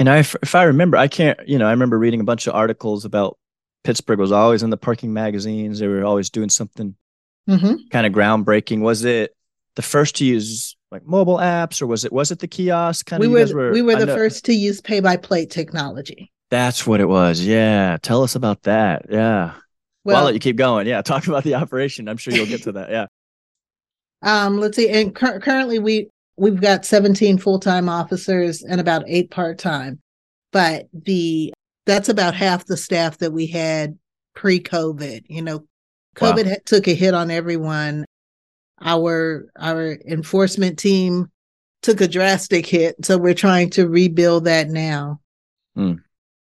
And 0.00 0.10
I, 0.10 0.18
if 0.18 0.56
I 0.56 0.64
remember, 0.64 0.96
I 0.96 1.06
can't, 1.06 1.38
you 1.48 1.56
know, 1.56 1.68
I 1.68 1.70
remember 1.70 1.96
reading 1.96 2.20
a 2.20 2.24
bunch 2.24 2.48
of 2.48 2.54
articles 2.54 3.04
about 3.04 3.38
Pittsburgh 3.84 4.18
was 4.18 4.32
always 4.32 4.64
in 4.64 4.70
the 4.70 4.76
parking 4.76 5.12
magazines. 5.12 5.78
They 5.78 5.86
were 5.86 6.04
always 6.04 6.30
doing 6.30 6.48
something 6.48 6.96
mm-hmm. 7.48 7.74
kind 7.92 8.06
of 8.08 8.12
groundbreaking. 8.12 8.80
Was 8.80 9.04
it 9.04 9.36
the 9.76 9.82
first 9.82 10.16
to 10.16 10.24
use 10.24 10.76
like 10.90 11.06
mobile 11.06 11.36
apps, 11.36 11.82
or 11.82 11.86
was 11.86 12.04
it 12.04 12.12
was 12.12 12.30
it 12.30 12.38
the 12.38 12.48
kiosk? 12.48 13.06
Kind 13.06 13.20
we 13.20 13.26
of, 13.26 13.50
were, 13.50 13.56
were 13.56 13.72
we 13.72 13.82
were 13.82 13.96
the 13.96 14.06
know, 14.06 14.14
first 14.14 14.44
to 14.46 14.54
use 14.54 14.80
pay 14.80 15.00
by 15.00 15.16
plate 15.16 15.50
technology. 15.50 16.32
That's 16.50 16.86
what 16.86 17.00
it 17.00 17.08
was. 17.08 17.40
Yeah, 17.40 17.98
tell 18.02 18.22
us 18.22 18.34
about 18.34 18.62
that. 18.62 19.06
Yeah. 19.10 19.52
Well, 20.04 20.14
well, 20.14 20.16
I'll 20.16 20.24
let 20.24 20.34
you 20.34 20.40
keep 20.40 20.56
going. 20.56 20.86
Yeah, 20.86 21.02
talk 21.02 21.26
about 21.26 21.44
the 21.44 21.54
operation. 21.54 22.08
I'm 22.08 22.16
sure 22.16 22.32
you'll 22.32 22.46
get 22.46 22.62
to 22.64 22.72
that. 22.72 22.90
Yeah. 22.90 23.06
Um, 24.20 24.58
let's 24.58 24.76
see. 24.76 24.88
And 24.88 25.14
cu- 25.14 25.38
currently, 25.38 25.78
we 25.78 26.08
we've 26.36 26.60
got 26.60 26.84
17 26.84 27.38
full 27.38 27.60
time 27.60 27.88
officers 27.88 28.64
and 28.64 28.80
about 28.80 29.04
eight 29.06 29.30
part 29.30 29.58
time. 29.58 30.00
But 30.50 30.88
the 30.92 31.54
that's 31.86 32.08
about 32.08 32.34
half 32.34 32.66
the 32.66 32.76
staff 32.76 33.18
that 33.18 33.32
we 33.32 33.46
had 33.46 33.96
pre-COVID. 34.34 35.26
You 35.28 35.42
know, 35.42 35.66
COVID 36.16 36.46
wow. 36.46 36.56
took 36.64 36.88
a 36.88 36.94
hit 36.94 37.14
on 37.14 37.30
everyone. 37.30 38.04
Our 38.82 39.46
our 39.58 39.92
enforcement 40.06 40.78
team 40.78 41.30
took 41.82 42.00
a 42.00 42.08
drastic 42.08 42.66
hit, 42.66 43.04
so 43.04 43.18
we're 43.18 43.34
trying 43.34 43.70
to 43.70 43.88
rebuild 43.88 44.44
that 44.44 44.68
now. 44.68 45.20
Hmm. 45.74 45.94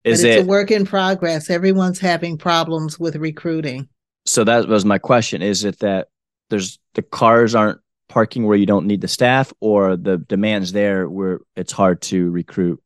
Is 0.04 0.22
but 0.22 0.30
it's 0.30 0.40
it, 0.40 0.44
a 0.44 0.48
work 0.48 0.72
in 0.72 0.86
progress. 0.86 1.50
Everyone's 1.50 2.00
having 2.00 2.38
problems 2.38 3.00
with 3.00 3.16
recruiting. 3.16 3.88
So 4.26 4.44
that 4.44 4.68
was 4.68 4.86
my 4.86 4.98
question. 4.98 5.42
Is 5.42 5.64
it 5.64 5.80
that 5.80 6.10
there's 6.50 6.80
the 6.94 7.02
cars 7.02 7.56
aren't 7.56 7.80
parking 8.08 8.46
where 8.46 8.58
you 8.58 8.66
don't 8.66 8.86
need 8.86 9.02
the 9.02 9.08
staff, 9.08 9.52
or 9.62 9.98
the 9.98 10.18
demands 10.18 10.74
there 10.74 11.10
where 11.10 11.40
it's 11.56 11.72
hard 11.72 12.02
to 12.04 12.30
recruit 12.32 12.82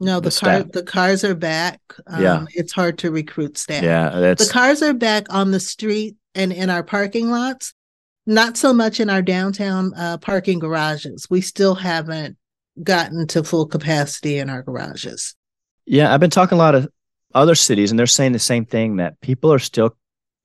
no, 0.00 0.18
the, 0.18 0.30
the 0.30 0.40
car 0.40 0.62
the 0.62 0.82
cars 0.82 1.24
are 1.24 1.34
back. 1.34 1.80
Um, 2.06 2.22
yeah, 2.22 2.44
it's 2.54 2.72
hard 2.72 2.98
to 2.98 3.10
recruit 3.10 3.58
staff. 3.58 3.82
Yeah, 3.82 4.08
that's... 4.08 4.46
the 4.46 4.52
cars 4.52 4.82
are 4.82 4.94
back 4.94 5.26
on 5.32 5.50
the 5.50 5.60
street 5.60 6.16
and 6.34 6.52
in 6.52 6.70
our 6.70 6.82
parking 6.82 7.30
lots. 7.30 7.74
Not 8.26 8.56
so 8.56 8.72
much 8.72 9.00
in 9.00 9.10
our 9.10 9.22
downtown 9.22 9.92
uh, 9.94 10.18
parking 10.18 10.58
garages. 10.58 11.28
We 11.30 11.40
still 11.40 11.74
haven't 11.74 12.36
gotten 12.82 13.26
to 13.28 13.42
full 13.42 13.66
capacity 13.66 14.38
in 14.38 14.50
our 14.50 14.62
garages. 14.62 15.34
Yeah, 15.86 16.12
I've 16.12 16.20
been 16.20 16.30
talking 16.30 16.56
a 16.56 16.58
lot 16.58 16.74
of 16.74 16.88
other 17.34 17.54
cities, 17.54 17.90
and 17.90 17.98
they're 17.98 18.06
saying 18.06 18.32
the 18.32 18.38
same 18.38 18.64
thing 18.64 18.96
that 18.96 19.20
people 19.20 19.52
are 19.52 19.58
still, 19.58 19.96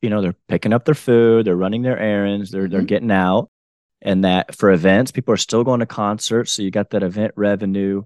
you 0.01 0.09
know, 0.09 0.21
they're 0.21 0.35
picking 0.47 0.73
up 0.73 0.85
their 0.85 0.95
food, 0.95 1.45
they're 1.45 1.55
running 1.55 1.81
their 1.81 1.99
errands, 1.99 2.51
they're 2.51 2.63
mm-hmm. 2.63 2.71
they're 2.71 2.81
getting 2.81 3.11
out, 3.11 3.49
and 4.01 4.23
that 4.23 4.55
for 4.55 4.71
events, 4.71 5.11
people 5.11 5.33
are 5.33 5.37
still 5.37 5.63
going 5.63 5.81
to 5.81 5.85
concerts. 5.85 6.53
So 6.53 6.63
you 6.63 6.71
got 6.71 6.91
that 6.91 7.03
event 7.03 7.33
revenue 7.35 8.03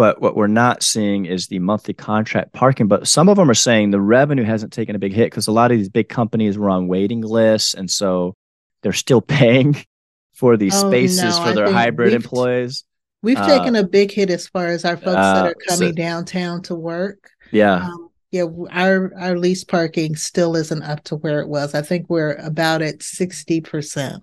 but 0.00 0.22
what 0.22 0.34
we're 0.34 0.46
not 0.46 0.82
seeing 0.82 1.26
is 1.26 1.48
the 1.48 1.58
monthly 1.58 1.92
contract 1.92 2.54
parking. 2.54 2.88
But 2.88 3.06
some 3.06 3.28
of 3.28 3.36
them 3.36 3.50
are 3.50 3.54
saying 3.54 3.90
the 3.90 4.00
revenue 4.00 4.44
hasn't 4.44 4.72
taken 4.72 4.96
a 4.96 4.98
big 4.98 5.12
hit 5.12 5.26
because 5.26 5.46
a 5.46 5.52
lot 5.52 5.72
of 5.72 5.76
these 5.76 5.90
big 5.90 6.08
companies 6.08 6.56
were 6.56 6.70
on 6.70 6.88
waiting 6.88 7.20
lists. 7.20 7.74
And 7.74 7.90
so 7.90 8.34
they're 8.82 8.92
still 8.92 9.20
paying 9.20 9.76
for 10.34 10.56
these 10.56 10.74
oh, 10.74 10.88
spaces 10.88 11.38
no, 11.38 11.44
for 11.44 11.52
their 11.52 11.72
hybrid 11.72 12.12
employees. 12.12 12.84
We've 13.22 13.36
uh, 13.36 13.46
taken 13.46 13.76
a 13.76 13.84
big 13.84 14.10
hit 14.10 14.30
as 14.30 14.48
far 14.48 14.66
as 14.68 14.84
our 14.84 14.96
folks 14.96 15.16
uh, 15.16 15.34
that 15.34 15.46
are 15.46 15.54
coming 15.68 15.90
so, 15.90 15.94
downtown 15.94 16.62
to 16.62 16.74
work. 16.74 17.30
Yeah. 17.50 17.86
Um, 17.86 18.10
yeah, 18.30 18.44
our 18.70 19.12
our 19.18 19.36
lease 19.36 19.64
parking 19.64 20.14
still 20.14 20.54
isn't 20.54 20.82
up 20.84 21.02
to 21.04 21.16
where 21.16 21.40
it 21.40 21.48
was. 21.48 21.74
I 21.74 21.82
think 21.82 22.08
we're 22.08 22.34
about 22.34 22.80
at 22.80 23.02
sixty 23.02 23.60
percent. 23.60 24.22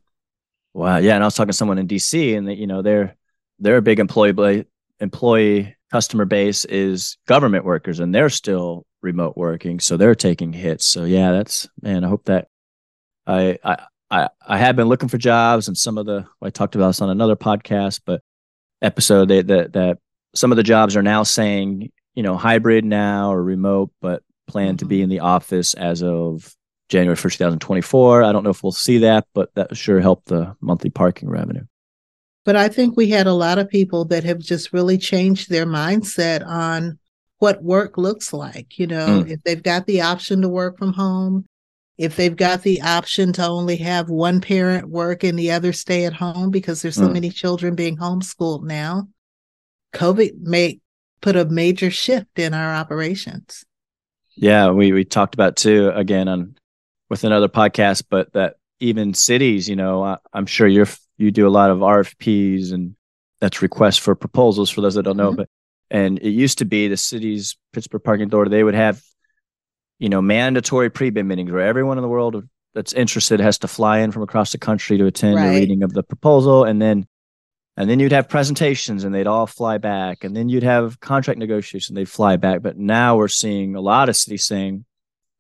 Wow, 0.73 0.97
yeah, 0.97 1.15
and 1.15 1.23
I 1.23 1.27
was 1.27 1.35
talking 1.35 1.49
to 1.49 1.53
someone 1.53 1.77
in 1.77 1.87
DC, 1.87 2.37
and 2.37 2.47
that 2.47 2.55
you 2.55 2.67
know 2.67 2.81
they're 2.81 3.17
they're 3.59 3.77
a 3.77 3.81
big 3.81 3.99
employee 3.99 4.65
employee 4.99 5.75
customer 5.91 6.25
base 6.25 6.65
is 6.65 7.17
government 7.27 7.65
workers 7.65 7.99
and 7.99 8.13
they're 8.13 8.29
still 8.29 8.85
remote 9.01 9.37
working 9.37 9.79
so 9.79 9.95
they're 9.95 10.15
taking 10.15 10.51
hits 10.51 10.85
so 10.85 11.03
yeah 11.05 11.31
that's 11.31 11.67
man 11.81 12.03
i 12.03 12.07
hope 12.07 12.25
that 12.25 12.47
i 13.25 13.57
i 13.63 13.77
i, 14.11 14.29
I 14.45 14.57
have 14.57 14.75
been 14.75 14.87
looking 14.87 15.09
for 15.09 15.17
jobs 15.17 15.67
and 15.67 15.77
some 15.77 15.97
of 15.97 16.05
the 16.05 16.25
i 16.41 16.49
talked 16.49 16.75
about 16.75 16.87
this 16.87 17.01
on 17.01 17.09
another 17.09 17.35
podcast 17.35 18.01
but 18.05 18.21
episode 18.81 19.29
that 19.29 19.47
that 19.47 19.73
that 19.73 19.97
some 20.35 20.51
of 20.51 20.55
the 20.57 20.63
jobs 20.63 20.95
are 20.95 21.03
now 21.03 21.23
saying 21.23 21.91
you 22.15 22.23
know 22.23 22.35
hybrid 22.35 22.85
now 22.85 23.31
or 23.31 23.43
remote 23.43 23.91
but 24.01 24.23
plan 24.47 24.69
mm-hmm. 24.69 24.77
to 24.77 24.85
be 24.85 24.97
mm-hmm. 24.97 25.03
in 25.03 25.09
the 25.09 25.19
office 25.19 25.73
as 25.73 26.03
of 26.03 26.53
january 26.89 27.17
1st 27.17 27.37
2024 27.37 28.23
i 28.23 28.31
don't 28.31 28.43
know 28.43 28.49
if 28.49 28.63
we'll 28.63 28.71
see 28.71 28.99
that 28.99 29.25
but 29.33 29.53
that 29.55 29.75
sure 29.75 29.99
help 29.99 30.23
the 30.25 30.55
monthly 30.61 30.89
parking 30.89 31.29
revenue 31.29 31.65
but 32.47 32.55
I 32.55 32.69
think 32.69 32.95
we 32.95 33.09
had 33.09 33.27
a 33.27 33.33
lot 33.33 33.59
of 33.59 33.67
people 33.67 34.05
that 34.05 34.23
have 34.23 34.39
just 34.39 34.71
really 34.71 34.97
changed 34.97 35.49
their 35.49 35.65
mindset 35.65 36.47
on 36.47 36.97
what 37.39 37.61
work 37.61 37.97
looks 37.97 38.31
like. 38.31 38.79
You 38.79 38.87
know, 38.87 39.05
mm. 39.05 39.29
if 39.29 39.43
they've 39.43 39.61
got 39.61 39.85
the 39.85 39.99
option 39.99 40.41
to 40.43 40.47
work 40.47 40.77
from 40.77 40.93
home, 40.93 41.45
if 41.97 42.15
they've 42.15 42.35
got 42.35 42.61
the 42.61 42.81
option 42.81 43.33
to 43.33 43.47
only 43.47 43.77
have 43.77 44.09
one 44.09 44.39
parent 44.39 44.87
work 44.89 45.23
and 45.23 45.37
the 45.37 45.51
other 45.51 45.73
stay 45.73 46.05
at 46.05 46.13
home 46.13 46.51
because 46.51 46.81
there's 46.81 46.95
so 46.95 47.07
mm. 47.07 47.13
many 47.13 47.29
children 47.29 47.75
being 47.75 47.97
homeschooled 47.97 48.63
now, 48.63 49.07
COVID 49.93 50.41
may 50.41 50.79
put 51.21 51.35
a 51.35 51.45
major 51.45 51.89
shift 51.89 52.37
in 52.37 52.53
our 52.53 52.73
operations. 52.73 53.65
Yeah, 54.35 54.69
we 54.69 54.91
we 54.91 55.03
talked 55.03 55.33
about 55.33 55.55
too 55.55 55.89
again 55.89 56.27
on 56.27 56.55
with 57.09 57.23
another 57.23 57.47
podcast, 57.47 58.03
but 58.09 58.31
that 58.33 58.57
even 58.79 59.15
cities, 59.15 59.67
you 59.67 59.75
know, 59.75 60.03
I, 60.03 60.17
I'm 60.33 60.45
sure 60.45 60.67
you're 60.67 60.87
you 61.17 61.31
do 61.31 61.47
a 61.47 61.49
lot 61.49 61.71
of 61.71 61.79
RFPs 61.79 62.71
and 62.71 62.95
that's 63.39 63.61
requests 63.61 63.97
for 63.97 64.13
proposals 64.15 64.69
for 64.69 64.81
those 64.81 64.95
that 64.95 65.03
don't 65.03 65.17
know. 65.17 65.29
Mm-hmm. 65.29 65.37
But 65.37 65.49
and 65.89 66.19
it 66.19 66.29
used 66.29 66.59
to 66.59 66.65
be 66.65 66.87
the 66.87 66.97
city's 66.97 67.57
Pittsburgh 67.73 68.03
Parking 68.03 68.27
Authority, 68.27 68.51
they 68.51 68.63
would 68.63 68.75
have, 68.75 69.01
you 69.99 70.09
know, 70.09 70.21
mandatory 70.21 70.89
pre-bid 70.89 71.25
meetings 71.25 71.51
where 71.51 71.61
everyone 71.61 71.97
in 71.97 72.01
the 72.01 72.07
world 72.07 72.47
that's 72.73 72.93
interested 72.93 73.39
has 73.39 73.57
to 73.59 73.67
fly 73.67 73.99
in 73.99 74.11
from 74.11 74.23
across 74.23 74.51
the 74.51 74.57
country 74.57 74.97
to 74.97 75.05
attend 75.05 75.35
right. 75.35 75.47
a 75.47 75.59
reading 75.59 75.83
of 75.83 75.93
the 75.93 76.03
proposal. 76.03 76.63
And 76.63 76.81
then 76.81 77.07
and 77.75 77.87
then 77.87 77.99
you'd 77.99 78.11
have 78.11 78.27
presentations 78.27 79.03
and 79.03 79.13
they'd 79.13 79.27
all 79.27 79.45
fly 79.45 79.77
back. 79.77 80.23
And 80.23 80.35
then 80.35 80.49
you'd 80.49 80.63
have 80.63 80.99
contract 80.99 81.39
negotiation, 81.39 81.95
they'd 81.95 82.09
fly 82.09 82.35
back. 82.35 82.63
But 82.63 82.77
now 82.77 83.17
we're 83.17 83.27
seeing 83.27 83.75
a 83.75 83.81
lot 83.81 84.09
of 84.09 84.15
cities 84.15 84.45
saying 84.45 84.83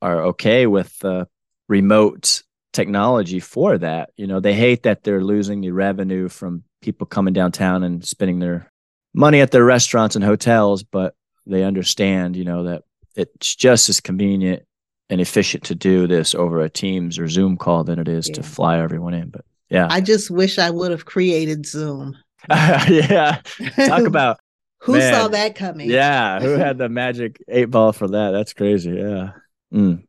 are 0.01 0.21
okay 0.25 0.67
with 0.67 1.03
uh, 1.03 1.25
remote 1.67 2.43
technology 2.73 3.39
for 3.39 3.79
that. 3.79 4.11
You 4.17 4.27
know, 4.27 4.39
they 4.39 4.53
hate 4.53 4.83
that 4.83 5.03
they're 5.03 5.23
losing 5.23 5.61
the 5.61 5.71
revenue 5.71 6.29
from 6.29 6.63
people 6.81 7.07
coming 7.07 7.33
downtown 7.33 7.83
and 7.83 8.05
spending 8.05 8.37
their 8.37 8.71
money 9.15 9.41
at 9.41 9.49
their 9.49 9.65
restaurants 9.65 10.15
and 10.15 10.23
hotels, 10.23 10.83
but 10.83 11.15
they 11.47 11.63
understand, 11.63 12.35
you 12.35 12.45
know, 12.45 12.63
that 12.63 12.83
it's 13.17 13.55
just 13.55 13.89
as 13.89 13.99
convenient 13.99 14.63
and 15.09 15.19
efficient 15.19 15.63
to 15.63 15.75
do 15.75 16.07
this 16.07 16.35
over 16.35 16.61
a 16.61 16.69
Teams 16.69 17.17
or 17.17 17.27
Zoom 17.27 17.57
call 17.57 17.83
than 17.83 17.99
it 17.99 18.07
is 18.07 18.27
yeah. 18.29 18.35
to 18.35 18.43
fly 18.43 18.79
everyone 18.79 19.13
in. 19.13 19.29
But 19.29 19.43
yeah. 19.69 19.87
I 19.89 20.01
just 20.01 20.29
wish 20.29 20.59
I 20.59 20.69
would 20.69 20.91
have 20.91 21.05
created 21.05 21.65
Zoom. 21.65 22.15
yeah. 22.49 23.41
Talk 23.87 24.03
about 24.05 24.37
who 24.79 24.93
man, 24.93 25.13
saw 25.13 25.27
that 25.29 25.55
coming. 25.55 25.89
Yeah. 25.89 26.39
Who 26.41 26.49
had 26.49 26.77
the 26.77 26.87
magic 26.87 27.41
eight 27.47 27.71
ball 27.71 27.91
for 27.91 28.07
that? 28.07 28.31
That's 28.31 28.53
crazy. 28.53 28.91
Yeah. 28.91 29.31
Mm. 29.73 30.03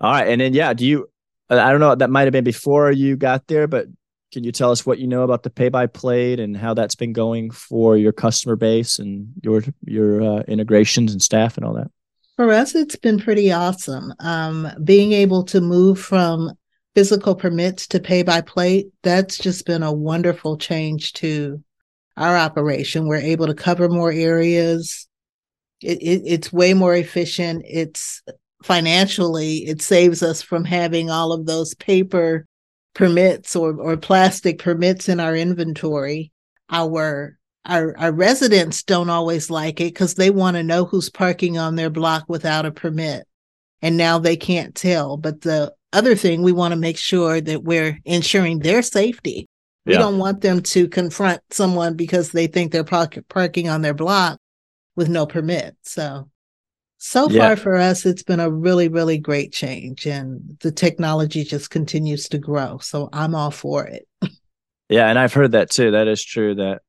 All 0.00 0.12
right. 0.12 0.28
And 0.28 0.40
then, 0.40 0.54
yeah, 0.54 0.72
do 0.72 0.86
you, 0.86 1.10
I 1.50 1.70
don't 1.70 1.80
know. 1.80 1.94
That 1.94 2.08
might 2.08 2.22
have 2.22 2.32
been 2.32 2.44
before 2.44 2.90
you 2.90 3.16
got 3.16 3.46
there, 3.48 3.66
but 3.66 3.86
can 4.32 4.44
you 4.44 4.52
tell 4.52 4.70
us 4.70 4.86
what 4.86 4.98
you 4.98 5.06
know 5.06 5.22
about 5.22 5.42
the 5.42 5.50
pay 5.50 5.68
by 5.68 5.86
plate 5.86 6.38
and 6.38 6.56
how 6.56 6.74
that's 6.74 6.94
been 6.94 7.12
going 7.12 7.50
for 7.50 7.96
your 7.96 8.12
customer 8.12 8.56
base 8.56 8.98
and 8.98 9.28
your 9.42 9.62
your 9.84 10.22
uh, 10.22 10.42
integrations 10.42 11.12
and 11.12 11.20
staff 11.20 11.56
and 11.56 11.66
all 11.66 11.74
that? 11.74 11.90
For 12.36 12.52
us, 12.52 12.74
it's 12.74 12.96
been 12.96 13.18
pretty 13.18 13.52
awesome. 13.52 14.14
Um, 14.20 14.68
being 14.82 15.12
able 15.12 15.44
to 15.44 15.60
move 15.60 15.98
from 15.98 16.52
physical 16.94 17.34
permits 17.34 17.86
to 17.88 18.00
pay 18.00 18.22
by 18.22 18.40
plate, 18.40 18.86
that's 19.02 19.36
just 19.36 19.66
been 19.66 19.82
a 19.82 19.92
wonderful 19.92 20.56
change 20.56 21.12
to 21.14 21.62
our 22.16 22.36
operation. 22.36 23.06
We're 23.06 23.16
able 23.16 23.46
to 23.46 23.54
cover 23.54 23.88
more 23.88 24.12
areas. 24.12 25.06
It, 25.82 25.98
it, 26.02 26.22
it's 26.24 26.52
way 26.52 26.72
more 26.72 26.94
efficient. 26.94 27.64
It's 27.66 28.22
financially, 28.62 29.58
it 29.58 29.82
saves 29.82 30.22
us 30.22 30.42
from 30.42 30.64
having 30.64 31.10
all 31.10 31.32
of 31.32 31.46
those 31.46 31.74
paper 31.74 32.46
permits 32.94 33.56
or, 33.56 33.74
or 33.80 33.96
plastic 33.96 34.58
permits 34.58 35.08
in 35.08 35.20
our 35.20 35.36
inventory. 35.36 36.32
Our 36.70 37.38
our, 37.66 37.96
our 37.98 38.12
residents 38.12 38.82
don't 38.82 39.10
always 39.10 39.50
like 39.50 39.80
it 39.80 39.92
because 39.92 40.14
they 40.14 40.30
want 40.30 40.56
to 40.56 40.62
know 40.62 40.86
who's 40.86 41.10
parking 41.10 41.58
on 41.58 41.76
their 41.76 41.90
block 41.90 42.24
without 42.28 42.64
a 42.66 42.70
permit. 42.72 43.26
and 43.82 43.96
now 43.96 44.18
they 44.18 44.36
can't 44.36 44.74
tell. 44.74 45.16
But 45.16 45.42
the 45.42 45.74
other 45.92 46.14
thing, 46.14 46.42
we 46.42 46.52
want 46.52 46.72
to 46.72 46.78
make 46.80 46.98
sure 46.98 47.40
that 47.40 47.64
we're 47.64 47.98
ensuring 48.04 48.60
their 48.60 48.82
safety. 48.82 49.46
We 49.86 49.94
yeah. 49.94 49.98
don't 50.00 50.18
want 50.18 50.40
them 50.40 50.62
to 50.62 50.88
confront 50.88 51.40
someone 51.50 51.94
because 51.94 52.30
they 52.30 52.46
think 52.46 52.72
they're 52.72 52.84
park- 52.84 53.18
parking 53.28 53.68
on 53.68 53.82
their 53.82 53.94
block 53.94 54.38
with 54.96 55.08
no 55.08 55.26
permit. 55.26 55.76
So, 55.82 56.29
so 57.02 57.30
yeah. 57.30 57.48
far 57.48 57.56
for 57.56 57.76
us, 57.76 58.04
it's 58.04 58.22
been 58.22 58.40
a 58.40 58.50
really, 58.50 58.88
really 58.88 59.16
great 59.16 59.54
change, 59.54 60.06
and 60.06 60.58
the 60.60 60.70
technology 60.70 61.44
just 61.44 61.70
continues 61.70 62.28
to 62.28 62.38
grow. 62.38 62.76
So 62.76 63.08
I'm 63.10 63.34
all 63.34 63.50
for 63.50 63.84
it. 63.84 64.06
Yeah, 64.92 65.06
and 65.06 65.20
I've 65.20 65.32
heard 65.32 65.52
that 65.52 65.70
too. 65.70 65.92
That 65.92 66.08
is 66.08 66.20
true. 66.20 66.56
That 66.56 66.82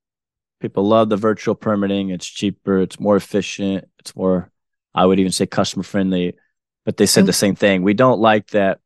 people 0.60 0.88
love 0.88 1.10
the 1.10 1.18
virtual 1.18 1.54
permitting. 1.54 2.10
It's 2.10 2.26
cheaper. 2.26 2.80
It's 2.80 3.00
more 3.00 3.16
efficient. 3.16 3.86
It's 4.00 4.16
more, 4.16 4.50
I 4.96 5.06
would 5.06 5.20
even 5.20 5.32
say, 5.32 5.46
customer 5.46 5.84
friendly. 5.84 6.34
But 6.84 6.98
they 6.98 7.06
said 7.06 7.22
mm-hmm. 7.22 7.26
the 7.28 7.34
same 7.34 7.54
thing. 7.54 7.84
We 7.84 7.94
don't 7.94 8.20
like 8.20 8.48
that. 8.48 8.80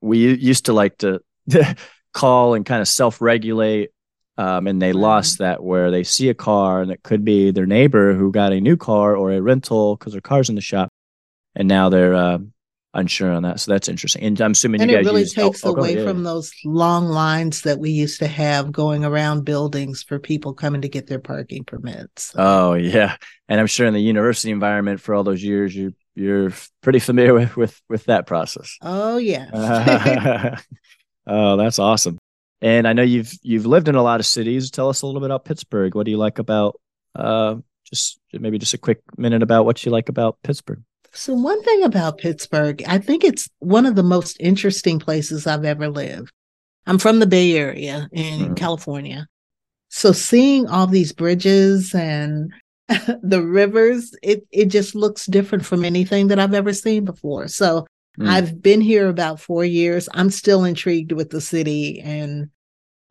We 0.00 0.34
used 0.34 0.64
to 0.64 0.72
like 0.72 0.96
to 0.98 1.20
call 2.14 2.54
and 2.54 2.64
kind 2.64 2.80
of 2.80 2.88
self 2.88 3.20
regulate. 3.20 3.90
Um, 4.36 4.66
and 4.66 4.82
they 4.82 4.90
mm-hmm. 4.90 5.00
lost 5.00 5.38
that 5.38 5.62
where 5.62 5.90
they 5.90 6.02
see 6.02 6.28
a 6.28 6.34
car 6.34 6.82
and 6.82 6.90
it 6.90 7.02
could 7.02 7.24
be 7.24 7.52
their 7.52 7.66
neighbor 7.66 8.14
who 8.14 8.32
got 8.32 8.52
a 8.52 8.60
new 8.60 8.76
car 8.76 9.16
or 9.16 9.32
a 9.32 9.40
rental 9.40 9.96
because 9.96 10.12
their 10.12 10.20
car's 10.20 10.48
in 10.48 10.56
the 10.56 10.60
shop. 10.60 10.88
And 11.54 11.68
now 11.68 11.88
they're 11.88 12.14
uh, 12.14 12.38
unsure 12.94 13.32
on 13.32 13.42
that. 13.42 13.60
So 13.60 13.72
that's 13.72 13.88
interesting. 13.88 14.22
And 14.22 14.40
I'm 14.40 14.52
assuming 14.52 14.80
and 14.80 14.90
you 14.90 14.96
guys 14.96 15.06
it 15.06 15.08
really 15.08 15.20
use, 15.22 15.34
takes 15.34 15.64
oh, 15.64 15.70
oh, 15.70 15.76
away 15.76 16.02
from 16.02 16.22
those 16.22 16.52
long 16.64 17.06
lines 17.06 17.62
that 17.62 17.78
we 17.78 17.90
used 17.90 18.20
to 18.20 18.26
have 18.26 18.72
going 18.72 19.04
around 19.04 19.44
buildings 19.44 20.02
for 20.02 20.18
people 20.18 20.54
coming 20.54 20.80
to 20.82 20.88
get 20.88 21.06
their 21.06 21.18
parking 21.18 21.64
permits. 21.64 22.32
Oh 22.36 22.74
yeah, 22.74 23.16
and 23.48 23.60
I'm 23.60 23.66
sure 23.66 23.86
in 23.86 23.94
the 23.94 24.00
university 24.00 24.50
environment 24.50 25.00
for 25.00 25.14
all 25.14 25.24
those 25.24 25.42
years, 25.42 25.74
you 25.74 25.94
you're 26.14 26.52
pretty 26.80 27.00
familiar 27.00 27.34
with 27.56 27.56
with, 27.56 27.82
with 27.88 28.04
that 28.04 28.26
process. 28.26 28.78
Oh 28.80 29.18
yeah. 29.18 30.56
oh, 31.26 31.56
that's 31.56 31.78
awesome. 31.78 32.18
And 32.64 32.88
I 32.88 32.94
know 32.94 33.02
you've 33.02 33.30
you've 33.42 33.66
lived 33.66 33.88
in 33.88 33.94
a 33.94 34.02
lot 34.02 34.20
of 34.20 34.26
cities. 34.26 34.70
Tell 34.70 34.88
us 34.88 35.02
a 35.02 35.06
little 35.06 35.20
bit 35.20 35.26
about 35.26 35.44
Pittsburgh. 35.44 35.94
What 35.94 36.06
do 36.06 36.10
you 36.10 36.16
like 36.16 36.38
about 36.38 36.80
uh 37.14 37.56
just 37.84 38.18
maybe 38.32 38.58
just 38.58 38.72
a 38.72 38.78
quick 38.78 39.02
minute 39.18 39.42
about 39.42 39.66
what 39.66 39.84
you 39.84 39.92
like 39.92 40.08
about 40.08 40.38
Pittsburgh? 40.42 40.82
So 41.12 41.34
one 41.34 41.62
thing 41.62 41.84
about 41.84 42.16
Pittsburgh, 42.16 42.82
I 42.88 42.96
think 42.98 43.22
it's 43.22 43.50
one 43.58 43.84
of 43.84 43.96
the 43.96 44.02
most 44.02 44.38
interesting 44.40 44.98
places 44.98 45.46
I've 45.46 45.66
ever 45.66 45.90
lived. 45.90 46.32
I'm 46.86 46.98
from 46.98 47.18
the 47.18 47.26
Bay 47.26 47.54
Area 47.54 48.08
in 48.12 48.40
mm-hmm. 48.40 48.54
California. 48.54 49.26
So 49.90 50.12
seeing 50.12 50.66
all 50.66 50.86
these 50.86 51.12
bridges 51.12 51.94
and 51.94 52.50
the 53.22 53.42
rivers, 53.42 54.16
it 54.22 54.46
it 54.50 54.66
just 54.66 54.94
looks 54.94 55.26
different 55.26 55.66
from 55.66 55.84
anything 55.84 56.28
that 56.28 56.38
I've 56.38 56.54
ever 56.54 56.72
seen 56.72 57.04
before. 57.04 57.46
So 57.48 57.86
mm. 58.18 58.26
I've 58.26 58.62
been 58.62 58.80
here 58.80 59.08
about 59.08 59.38
four 59.38 59.66
years. 59.66 60.08
I'm 60.14 60.30
still 60.30 60.64
intrigued 60.64 61.12
with 61.12 61.28
the 61.28 61.42
city 61.42 62.00
and 62.00 62.48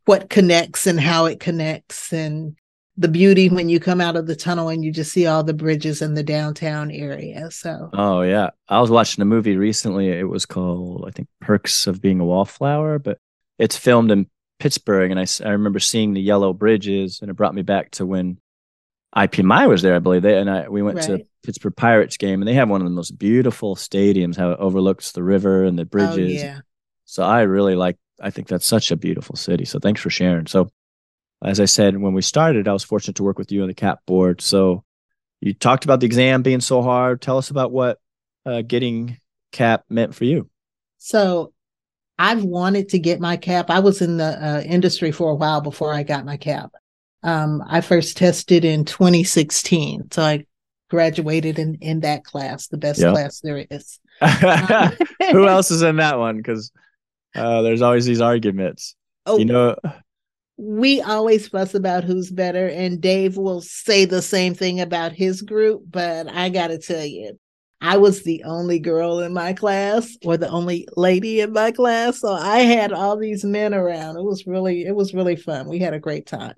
what 0.05 0.29
connects 0.29 0.87
and 0.87 0.99
how 0.99 1.25
it 1.25 1.39
connects 1.39 2.11
and 2.11 2.55
the 2.95 3.07
beauty 3.07 3.49
when 3.49 3.69
you 3.69 3.79
come 3.79 3.99
out 3.99 4.15
of 4.15 4.27
the 4.27 4.35
tunnel 4.35 4.69
and 4.69 4.83
you 4.83 4.91
just 4.91 5.11
see 5.11 5.25
all 5.25 5.43
the 5.43 5.53
bridges 5.53 6.01
in 6.01 6.13
the 6.13 6.23
downtown 6.23 6.91
area. 6.91 7.49
So 7.49 7.89
Oh 7.93 8.21
yeah. 8.21 8.51
I 8.67 8.79
was 8.81 8.91
watching 8.91 9.21
a 9.21 9.25
movie 9.25 9.57
recently. 9.57 10.09
It 10.09 10.29
was 10.29 10.45
called 10.45 11.05
I 11.07 11.11
think 11.11 11.27
Perks 11.41 11.87
of 11.87 12.01
Being 12.01 12.19
a 12.19 12.25
Wallflower, 12.25 12.99
but 12.99 13.17
it's 13.57 13.77
filmed 13.77 14.11
in 14.11 14.27
Pittsburgh 14.59 15.09
and 15.09 15.19
I, 15.19 15.25
I 15.43 15.51
remember 15.51 15.79
seeing 15.79 16.13
the 16.13 16.21
yellow 16.21 16.53
bridges 16.53 17.19
and 17.21 17.31
it 17.31 17.35
brought 17.35 17.55
me 17.55 17.63
back 17.63 17.91
to 17.91 18.05
when 18.05 18.37
IPMI 19.15 19.69
was 19.69 19.81
there, 19.81 19.95
I 19.95 19.99
believe. 19.99 20.23
They 20.23 20.37
and 20.37 20.49
I 20.49 20.67
we 20.69 20.81
went 20.81 20.97
right. 20.97 21.05
to 21.19 21.25
Pittsburgh 21.43 21.75
Pirates 21.75 22.17
game, 22.17 22.41
and 22.41 22.47
they 22.47 22.53
have 22.53 22.69
one 22.69 22.81
of 22.81 22.85
the 22.85 22.93
most 22.93 23.17
beautiful 23.17 23.75
stadiums. 23.75 24.35
How 24.35 24.51
it 24.51 24.59
overlooks 24.59 25.11
the 25.11 25.23
river 25.23 25.63
and 25.63 25.77
the 25.77 25.83
oh, 25.83 25.85
bridges. 25.85 26.41
Oh, 26.41 26.45
yeah. 26.45 26.59
So 27.05 27.23
I 27.23 27.41
really 27.41 27.75
like. 27.75 27.97
I 28.21 28.29
think 28.29 28.47
that's 28.47 28.65
such 28.65 28.91
a 28.91 28.95
beautiful 28.95 29.35
city. 29.35 29.65
So 29.65 29.79
thanks 29.79 30.01
for 30.01 30.09
sharing. 30.09 30.47
So, 30.47 30.69
as 31.43 31.59
I 31.59 31.65
said 31.65 31.97
when 31.97 32.13
we 32.13 32.21
started, 32.21 32.67
I 32.67 32.73
was 32.73 32.83
fortunate 32.83 33.15
to 33.17 33.23
work 33.23 33.37
with 33.37 33.51
you 33.51 33.63
on 33.63 33.67
the 33.67 33.73
CAP 33.73 34.05
board. 34.05 34.41
So 34.41 34.83
you 35.41 35.53
talked 35.53 35.83
about 35.83 35.99
the 35.99 36.05
exam 36.05 36.41
being 36.41 36.61
so 36.61 36.81
hard. 36.81 37.21
Tell 37.21 37.37
us 37.37 37.49
about 37.49 37.71
what 37.71 37.99
uh, 38.45 38.61
getting 38.61 39.17
CAP 39.51 39.83
meant 39.89 40.15
for 40.15 40.23
you. 40.23 40.49
So 40.99 41.51
I've 42.17 42.43
wanted 42.43 42.89
to 42.89 42.99
get 42.99 43.19
my 43.19 43.35
CAP. 43.35 43.69
I 43.69 43.79
was 43.79 44.01
in 44.01 44.17
the 44.17 44.23
uh, 44.41 44.61
industry 44.61 45.11
for 45.11 45.31
a 45.31 45.35
while 45.35 45.59
before 45.59 45.93
I 45.93 46.03
got 46.03 46.25
my 46.25 46.37
CAP. 46.37 46.71
Um, 47.23 47.61
I 47.67 47.81
first 47.81 48.15
tested 48.15 48.63
in 48.63 48.85
2016. 48.85 50.11
So 50.11 50.23
I 50.23 50.45
graduated 50.89 51.57
in, 51.59 51.75
in 51.81 52.01
that 52.01 52.23
class, 52.23 52.67
the 52.67 52.77
best 52.77 52.99
yep. 52.99 53.13
class 53.13 53.39
there 53.39 53.65
is. 53.69 53.99
Who 55.31 55.47
else 55.47 55.71
is 55.71 55.81
in 55.81 55.97
that 55.97 56.19
one? 56.19 56.37
Because 56.37 56.71
uh, 57.35 57.61
there's 57.61 57.81
always 57.81 58.05
these 58.05 58.21
arguments. 58.21 58.95
Oh, 59.25 59.37
you 59.37 59.45
know, 59.45 59.75
we 60.57 61.01
always 61.01 61.47
fuss 61.47 61.73
about 61.73 62.03
who's 62.03 62.29
better, 62.29 62.67
and 62.67 63.01
Dave 63.01 63.37
will 63.37 63.61
say 63.61 64.05
the 64.05 64.21
same 64.21 64.53
thing 64.53 64.79
about 64.81 65.11
his 65.11 65.41
group. 65.41 65.83
But 65.89 66.27
I 66.27 66.49
got 66.49 66.67
to 66.67 66.77
tell 66.77 67.05
you, 67.05 67.39
I 67.81 67.97
was 67.97 68.23
the 68.23 68.43
only 68.45 68.79
girl 68.79 69.19
in 69.19 69.33
my 69.33 69.53
class 69.53 70.15
or 70.23 70.37
the 70.37 70.49
only 70.49 70.87
lady 70.95 71.41
in 71.41 71.51
my 71.51 71.71
class. 71.71 72.19
So 72.19 72.31
I 72.31 72.59
had 72.59 72.93
all 72.93 73.17
these 73.17 73.43
men 73.43 73.73
around. 73.73 74.15
It 74.15 74.23
was 74.23 74.47
really, 74.47 74.85
it 74.85 74.95
was 74.95 75.13
really 75.13 75.35
fun. 75.35 75.67
We 75.67 75.79
had 75.79 75.93
a 75.93 75.99
great 75.99 76.25
time. 76.25 76.55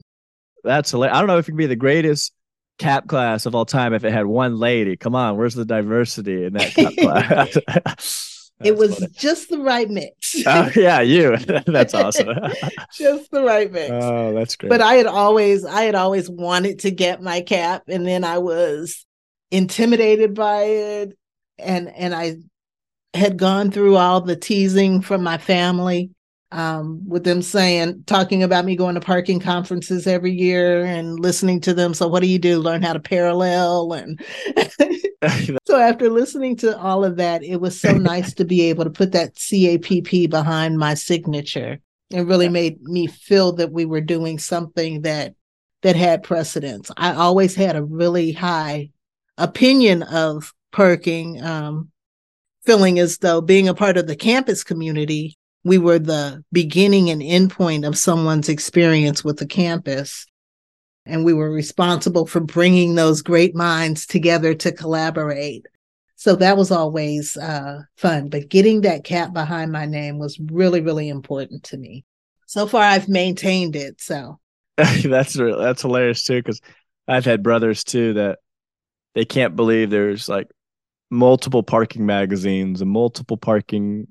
That's 0.64 0.92
hilarious. 0.92 1.16
I 1.16 1.20
don't 1.20 1.28
know 1.28 1.40
if 1.40 1.48
it 1.48 1.52
could 1.52 1.58
be 1.58 1.66
the 1.66 1.76
greatest 1.76 2.32
cap 2.78 3.08
class 3.08 3.46
of 3.46 3.56
all 3.56 3.66
time 3.66 3.94
if 3.94 4.04
it 4.04 4.12
had 4.12 4.26
one 4.26 4.58
lady. 4.58 4.98
Come 4.98 5.16
on, 5.16 5.38
where's 5.38 5.56
the 5.56 5.66
diversity 5.66 6.46
in 6.46 6.54
that 6.54 6.74
cap 6.74 6.94
class? 7.00 7.58
it 8.64 8.78
was 8.78 8.98
funny. 8.98 9.12
just 9.14 9.50
the 9.50 9.60
right 9.60 9.90
mix. 9.90 10.36
oh 10.48 10.72
yeah, 10.76 11.02
you. 11.02 11.38
that's 11.66 11.94
awesome. 11.94 12.30
just 12.98 13.32
the 13.32 13.44
right 13.44 13.72
mix. 13.72 13.92
Oh, 13.92 14.34
that's 14.34 14.56
great. 14.56 14.70
But 14.70 14.82
I 14.82 14.94
had 14.94 15.08
always 15.08 15.66
I 15.66 15.82
had 15.84 15.96
always 15.96 16.30
wanted 16.30 16.80
to 16.80 16.92
get 16.92 17.22
my 17.22 17.42
cap 17.42 17.84
and 17.88 18.08
then 18.08 18.24
I 18.24 18.38
was 18.38 19.06
intimidated 19.52 20.34
by 20.34 20.64
it 20.64 21.18
and 21.60 21.90
and 21.90 22.16
I 22.16 22.38
had 23.14 23.38
gone 23.38 23.72
through 23.72 23.98
all 23.98 24.22
the 24.22 24.36
teasing 24.36 25.02
from 25.02 25.24
my 25.24 25.38
family 25.38 26.12
um, 26.56 27.02
with 27.06 27.26
them 27.26 27.42
saying, 27.42 28.04
talking 28.06 28.42
about 28.42 28.64
me 28.64 28.78
going 28.78 28.96
to 28.96 29.02
parking 29.02 29.42
conferences 29.42 30.08
every 30.08 30.32
year 30.32 30.86
and 30.86 31.20
listening 31.20 31.60
to 31.62 31.74
them. 31.74 31.94
So, 31.94 32.08
what 32.08 32.22
do 32.22 32.28
you 32.28 32.40
do? 32.40 32.60
Learn 32.60 32.82
how 32.82 32.94
to 32.94 33.00
parallel. 33.00 33.92
And 33.92 34.22
so, 35.68 35.78
after 35.78 36.10
listening 36.10 36.56
to 36.58 36.80
all 36.80 37.04
of 37.04 37.18
that, 37.18 37.44
it 37.44 37.58
was 37.58 37.80
so 37.80 37.92
nice 37.92 38.34
to 38.36 38.46
be 38.46 38.62
able 38.62 38.86
to 38.86 38.90
put 38.90 39.12
that 39.12 39.36
CAPP 39.36 40.30
behind 40.30 40.78
my 40.78 40.94
signature. 40.94 41.80
It 42.10 42.22
really 42.22 42.50
made 42.50 42.82
me 42.84 43.08
feel 43.08 43.52
that 43.54 43.74
we 43.74 43.84
were 43.84 44.02
doing 44.02 44.40
something 44.40 45.02
that 45.02 45.36
that 45.82 45.98
had 45.98 46.24
precedence. 46.24 46.90
I 46.96 47.14
always 47.14 47.54
had 47.54 47.76
a 47.76 47.84
really 47.84 48.32
high 48.32 48.92
opinion 49.38 50.04
of 50.04 50.54
parking, 50.72 51.44
um, 51.44 51.92
feeling 52.64 52.98
as 52.98 53.18
though 53.18 53.42
being 53.42 53.68
a 53.68 53.74
part 53.74 53.98
of 53.98 54.08
the 54.08 54.16
campus 54.16 54.64
community 54.64 55.38
we 55.66 55.80
were 55.80 56.00
the 56.00 56.46
beginning 56.54 57.10
and 57.10 57.22
end 57.24 57.52
point 57.52 57.84
of 57.86 57.98
someone's 57.98 58.50
experience 58.50 59.24
with 59.24 59.38
the 59.38 59.48
campus. 59.48 60.28
And 61.08 61.26
we 61.26 61.34
were 61.34 61.52
responsible 61.52 62.28
for 62.28 62.40
bringing 62.40 62.96
those 62.96 63.22
great 63.22 63.56
minds 63.56 64.06
together 64.06 64.54
to 64.54 64.72
collaborate. 64.72 65.66
So 66.16 66.36
that 66.36 66.56
was 66.56 66.72
always 66.72 67.36
uh, 67.36 67.82
fun. 67.98 68.30
But 68.30 68.50
getting 68.50 68.82
that 68.82 69.04
cap 69.04 69.34
behind 69.34 69.72
my 69.72 69.86
name 69.86 70.20
was 70.20 70.40
really, 70.40 70.82
really 70.82 71.10
important 71.10 71.64
to 71.64 71.78
me. 71.78 72.06
So 72.46 72.68
far, 72.68 72.84
I've 72.84 73.10
maintained 73.10 73.76
it. 73.76 74.00
So 74.02 74.40
that's 74.78 75.34
that's 75.34 75.82
hilarious 75.82 76.24
too, 76.24 76.40
because 76.40 76.62
I've 77.08 77.26
had 77.26 77.44
brothers 77.44 77.84
too 77.84 78.14
that 78.14 78.40
they 79.16 79.26
can't 79.26 79.56
believe 79.56 79.90
there's 79.90 80.30
like 80.30 80.48
multiple 81.10 81.64
parking 81.64 82.06
magazines 82.06 82.82
and 82.82 82.90
multiple 82.90 83.38
parking 83.38 84.08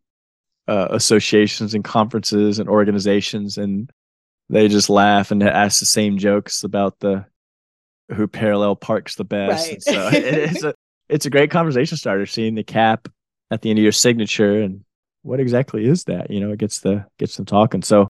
uh, 0.69 0.89
associations 0.91 1.75
and 1.75 1.85
conferences 1.85 2.59
and 2.59 2.69
organizations, 2.69 3.59
and 3.59 3.91
they 4.49 4.69
just 4.69 4.91
laugh 4.91 5.31
and 5.31 5.43
ask 5.43 5.81
the 5.81 5.87
same 5.87 6.19
jokes 6.19 6.65
about 6.65 7.01
the 7.01 7.25
who 8.13 8.27
parallel 8.27 8.77
parks 8.77 9.15
the 9.17 9.25
best. 9.25 9.71
Right. 9.71 9.83
So 9.83 10.09
it, 10.09 10.25
it's 10.25 10.65
a 10.65 10.75
it's 11.09 11.27
a 11.27 11.31
great 11.31 11.51
conversation 11.51 11.97
starter. 11.97 12.27
Seeing 12.27 12.55
the 12.55 12.65
cap 12.65 13.09
at 13.51 13.63
the 13.63 13.71
end 13.71 13.79
of 13.79 13.83
your 13.83 13.93
signature 13.93 14.61
and 14.63 14.85
what 15.23 15.41
exactly 15.41 15.87
is 15.87 16.05
that? 16.05 16.31
You 16.31 16.41
know, 16.41 16.53
it 16.53 16.59
gets 16.59 16.81
the 16.81 17.07
gets 17.19 17.37
them 17.37 17.47
talking. 17.47 17.83
So 17.83 18.09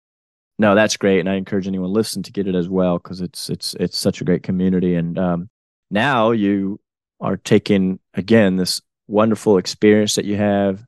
no, 0.58 0.76
that's 0.76 0.98
great, 0.98 1.20
and 1.20 1.30
I 1.30 1.36
encourage 1.36 1.68
anyone 1.68 1.92
listen 1.92 2.24
to 2.24 2.32
get 2.32 2.48
it 2.48 2.56
as 2.56 2.70
well 2.70 2.98
because 2.98 3.22
it's 3.22 3.50
it's 3.50 3.74
it's 3.80 3.98
such 3.98 4.22
a 4.22 4.24
great 4.24 4.44
community. 4.44 4.96
And 4.96 5.18
um, 5.18 5.50
now 5.90 6.32
you 6.32 6.80
are 7.20 7.38
taking 7.38 8.00
again 8.14 8.58
this 8.58 8.82
wonderful 9.08 9.58
experience 9.58 10.16
that 10.16 10.26
you 10.26 10.38
have 10.38 10.86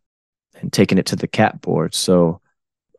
and 0.63 0.73
taking 0.73 0.97
it 0.97 1.05
to 1.07 1.15
the 1.15 1.27
cap 1.27 1.61
board. 1.61 1.93
So 1.93 2.41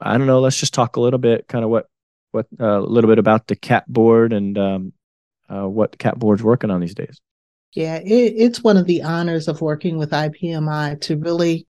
I 0.00 0.16
don't 0.16 0.26
know. 0.26 0.40
Let's 0.40 0.60
just 0.60 0.74
talk 0.74 0.96
a 0.96 1.00
little 1.00 1.18
bit, 1.18 1.48
kind 1.48 1.64
of 1.64 1.70
what 1.70 1.88
what 2.30 2.46
uh, 2.60 2.78
a 2.78 2.80
little 2.80 3.08
bit 3.08 3.18
about 3.18 3.46
the 3.46 3.56
cap 3.56 3.86
board 3.88 4.32
and 4.32 4.56
um, 4.58 4.92
uh, 5.48 5.68
what 5.68 5.98
cap 5.98 6.16
board's 6.16 6.42
working 6.42 6.70
on 6.70 6.80
these 6.80 6.94
days. 6.94 7.20
Yeah, 7.72 7.96
it, 7.96 8.34
it's 8.36 8.62
one 8.62 8.76
of 8.76 8.86
the 8.86 9.02
honors 9.02 9.48
of 9.48 9.60
working 9.60 9.98
with 9.98 10.10
IPMI 10.10 11.00
to 11.02 11.16
really 11.16 11.66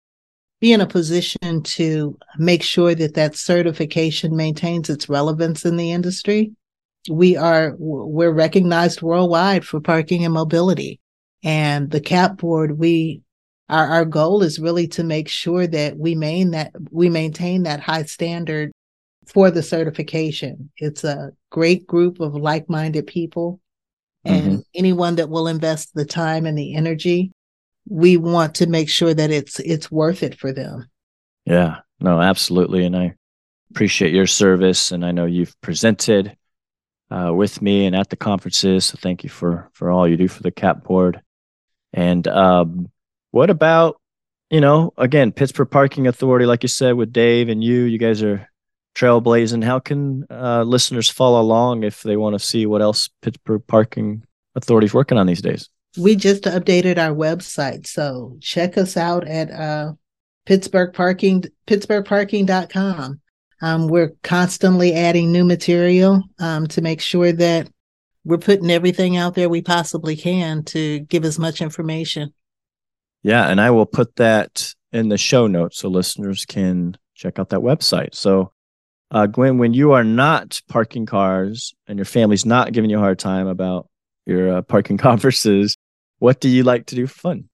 be 0.60 0.72
in 0.72 0.80
a 0.80 0.86
position 0.86 1.62
to 1.62 2.18
make 2.38 2.62
sure 2.62 2.94
that 2.94 3.14
that 3.14 3.36
certification 3.36 4.36
maintains 4.36 4.90
its 4.90 5.08
relevance 5.08 5.64
in 5.64 5.76
the 5.76 5.92
industry. 5.92 6.52
We 7.10 7.36
are 7.36 7.74
we're 7.78 8.32
recognized 8.32 9.02
worldwide 9.02 9.64
for 9.64 9.80
parking 9.80 10.24
and 10.24 10.34
mobility, 10.34 11.00
and 11.42 11.90
the 11.90 12.00
CAP 12.00 12.38
board 12.38 12.78
we 12.78 13.23
our, 13.68 13.86
our 13.86 14.04
goal 14.04 14.42
is 14.42 14.58
really 14.58 14.88
to 14.88 15.04
make 15.04 15.28
sure 15.28 15.66
that 15.66 15.96
we 15.96 16.14
main 16.14 16.50
that 16.50 16.72
we 16.90 17.08
maintain 17.08 17.62
that 17.62 17.80
high 17.80 18.04
standard 18.04 18.72
for 19.26 19.50
the 19.50 19.62
certification. 19.62 20.70
It's 20.76 21.04
a 21.04 21.32
great 21.50 21.86
group 21.86 22.20
of 22.20 22.34
like-minded 22.34 23.06
people. 23.06 23.60
And 24.26 24.44
mm-hmm. 24.44 24.60
anyone 24.74 25.16
that 25.16 25.28
will 25.28 25.48
invest 25.48 25.94
the 25.94 26.04
time 26.04 26.46
and 26.46 26.56
the 26.56 26.74
energy 26.74 27.32
we 27.88 28.16
want 28.16 28.54
to 28.56 28.66
make 28.66 28.88
sure 28.88 29.12
that 29.12 29.30
it's 29.30 29.60
it's 29.60 29.90
worth 29.90 30.22
it 30.22 30.38
for 30.38 30.52
them. 30.52 30.88
Yeah. 31.44 31.80
No 32.00 32.20
absolutely. 32.20 32.84
And 32.84 32.96
i 32.96 33.14
appreciate 33.70 34.14
your 34.14 34.26
service. 34.26 34.92
And 34.92 35.04
i 35.04 35.12
know 35.12 35.26
you've 35.26 35.58
presented 35.60 36.36
uh, 37.10 37.32
with 37.34 37.60
me 37.60 37.86
and 37.86 37.94
at 37.94 38.08
the 38.08 38.16
conferences. 38.16 38.86
So 38.86 38.98
thank 39.00 39.22
you 39.22 39.30
for 39.30 39.70
for 39.72 39.90
all 39.90 40.08
you 40.08 40.16
do 40.16 40.28
for 40.28 40.42
the 40.42 40.50
cap 40.50 40.84
board. 40.84 41.20
And 41.92 42.26
um, 42.26 42.88
what 43.34 43.50
about 43.50 44.00
you 44.50 44.60
know 44.60 44.92
again 44.96 45.32
pittsburgh 45.32 45.70
parking 45.70 46.06
authority 46.06 46.46
like 46.46 46.62
you 46.62 46.68
said 46.68 46.92
with 46.94 47.12
dave 47.12 47.48
and 47.48 47.62
you 47.62 47.82
you 47.82 47.98
guys 47.98 48.22
are 48.22 48.48
trailblazing 48.94 49.64
how 49.64 49.78
can 49.80 50.24
uh, 50.30 50.62
listeners 50.62 51.10
follow 51.10 51.40
along 51.40 51.82
if 51.82 52.02
they 52.02 52.16
want 52.16 52.34
to 52.34 52.38
see 52.38 52.64
what 52.64 52.80
else 52.80 53.08
pittsburgh 53.22 53.62
parking 53.66 54.22
authority 54.54 54.84
is 54.84 54.94
working 54.94 55.18
on 55.18 55.26
these 55.26 55.42
days 55.42 55.68
we 55.96 56.16
just 56.16 56.44
updated 56.44 56.98
our 56.98 57.14
website. 57.14 57.86
So 57.86 58.36
check 58.40 58.76
us 58.76 58.96
out 58.96 59.26
at 59.26 59.50
uh, 59.50 59.92
Pittsburgh 60.46 60.92
Parking, 60.92 61.44
pittsburghparking.com. 61.66 63.20
Um, 63.62 63.88
we're 63.88 64.14
constantly 64.22 64.94
adding 64.94 65.30
new 65.30 65.44
material 65.44 66.22
um, 66.38 66.66
to 66.68 66.82
make 66.82 67.00
sure 67.00 67.32
that 67.32 67.68
we're 68.24 68.38
putting 68.38 68.70
everything 68.70 69.16
out 69.16 69.34
there 69.34 69.48
we 69.48 69.62
possibly 69.62 70.16
can 70.16 70.64
to 70.64 71.00
give 71.00 71.24
as 71.24 71.38
much 71.38 71.62
information. 71.62 72.32
Yeah, 73.24 73.48
and 73.48 73.60
I 73.60 73.70
will 73.70 73.86
put 73.86 74.16
that 74.16 74.74
in 74.92 75.08
the 75.08 75.18
show 75.18 75.46
notes 75.46 75.78
so 75.78 75.88
listeners 75.88 76.44
can 76.44 76.96
check 77.14 77.38
out 77.38 77.48
that 77.48 77.60
website. 77.60 78.14
So, 78.14 78.52
uh, 79.10 79.26
Gwen, 79.26 79.56
when 79.56 79.72
you 79.72 79.92
are 79.92 80.04
not 80.04 80.60
parking 80.68 81.06
cars 81.06 81.74
and 81.88 81.98
your 81.98 82.04
family's 82.04 82.44
not 82.44 82.72
giving 82.72 82.90
you 82.90 82.98
a 82.98 83.00
hard 83.00 83.18
time 83.18 83.46
about 83.46 83.88
your 84.26 84.58
uh, 84.58 84.62
parking 84.62 84.98
conferences, 84.98 85.76
what 86.18 86.38
do 86.40 86.50
you 86.50 86.62
like 86.64 86.86
to 86.86 86.94
do 86.94 87.06
for 87.06 87.18
fun? 87.18 87.48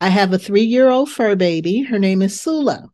I 0.00 0.08
have 0.08 0.32
a 0.32 0.38
three 0.38 0.64
year 0.64 0.88
old 0.88 1.10
fur 1.10 1.36
baby. 1.36 1.82
Her 1.82 1.98
name 1.98 2.22
is 2.22 2.40
Sula. 2.40 2.88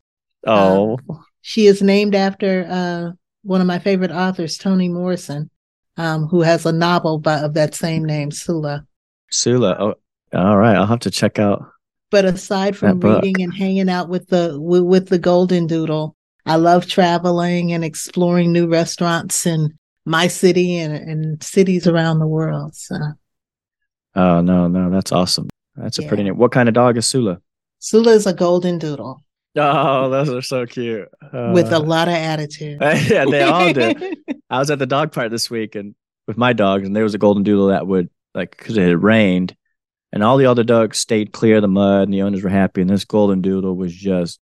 Oh. 0.45 0.99
Um, 1.09 1.25
she 1.41 1.67
is 1.67 1.81
named 1.81 2.17
after 2.17 2.67
uh, 2.69 3.13
one 3.43 3.61
of 3.61 3.67
my 3.67 3.79
favorite 3.79 4.11
authors, 4.11 4.59
Toni 4.59 4.89
Morrison, 4.89 5.51
um, 5.97 6.27
who 6.27 6.43
has 6.43 6.67
a 6.67 6.73
novel 6.73 7.19
by, 7.19 7.39
of 7.39 7.55
that 7.55 7.77
same 7.77 8.05
name, 8.05 8.33
Sula. 8.33 8.85
Sula. 9.31 9.77
Oh, 9.79 9.95
all 10.37 10.59
right. 10.59 10.77
I'll 10.77 10.87
have 10.87 10.99
to 11.01 11.11
check 11.11 11.39
out. 11.39 11.65
But 12.11 12.25
aside 12.25 12.77
from 12.77 13.01
reading 13.01 13.43
and 13.43 13.53
hanging 13.53 13.91
out 13.91 14.09
with 14.09 14.29
the 14.29 14.57
with, 14.59 15.09
the 15.09 15.19
Golden 15.19 15.67
Doodle, 15.67 16.17
I 16.47 16.57
love 16.57 16.87
traveling 16.87 17.73
and 17.73 17.85
exploring 17.85 18.53
new 18.53 18.67
restaurants 18.67 19.47
in 19.47 19.77
my 20.07 20.27
city 20.27 20.79
and, 20.79 20.95
and 20.95 21.43
cities 21.43 21.87
around 21.87 22.19
the 22.19 22.27
world. 22.27 22.75
So 22.75 22.97
Oh 24.15 24.41
no, 24.41 24.67
no, 24.67 24.91
that's 24.91 25.13
awesome. 25.13 25.49
That's 25.77 25.99
a 25.99 26.03
pretty 26.03 26.25
name. 26.25 26.37
What 26.37 26.51
kind 26.51 26.69
of 26.69 26.75
dog 26.75 26.97
is 26.97 27.07
Sula? 27.07 27.41
Sula 27.79 28.13
is 28.13 28.27
a 28.27 28.33
golden 28.33 28.79
doodle. 28.79 29.23
Oh, 29.57 30.11
those 30.11 30.29
are 30.31 30.43
so 30.43 30.67
cute. 30.67 31.09
Uh, 31.23 31.53
with 31.55 31.73
a 31.73 31.79
lot 31.79 32.09
of 32.09 32.15
attitude. 32.15 32.79
yeah, 32.81 33.25
they 33.25 33.43
all 33.43 33.73
do. 33.73 33.95
I 34.51 34.59
was 34.59 34.71
at 34.71 34.79
the 34.79 34.87
dog 34.87 35.13
park 35.13 35.31
this 35.31 35.51
week 35.51 35.75
and 35.75 35.95
with 36.27 36.37
my 36.37 36.53
dogs, 36.53 36.87
and 36.87 36.97
there 36.97 37.05
was 37.05 37.15
a 37.15 37.19
golden 37.19 37.43
doodle 37.45 37.69
that 37.69 37.87
would 37.87 38.11
like 38.35 38.57
because 38.57 38.77
it 38.77 38.89
had 38.89 39.03
rained, 39.03 39.55
and 40.13 40.23
all 40.23 40.37
the 40.37 40.47
other 40.47 40.65
dogs 40.65 40.99
stayed 40.99 41.33
clear 41.33 41.57
of 41.57 41.63
the 41.63 41.69
mud, 41.69 42.05
and 42.05 42.15
the 42.15 42.23
owners 42.23 42.43
were 42.43 42.51
happy, 42.51 42.81
and 42.81 42.91
this 42.91 43.05
golden 43.05 43.41
doodle 43.41 43.75
was 43.75 43.95
just 43.95 44.41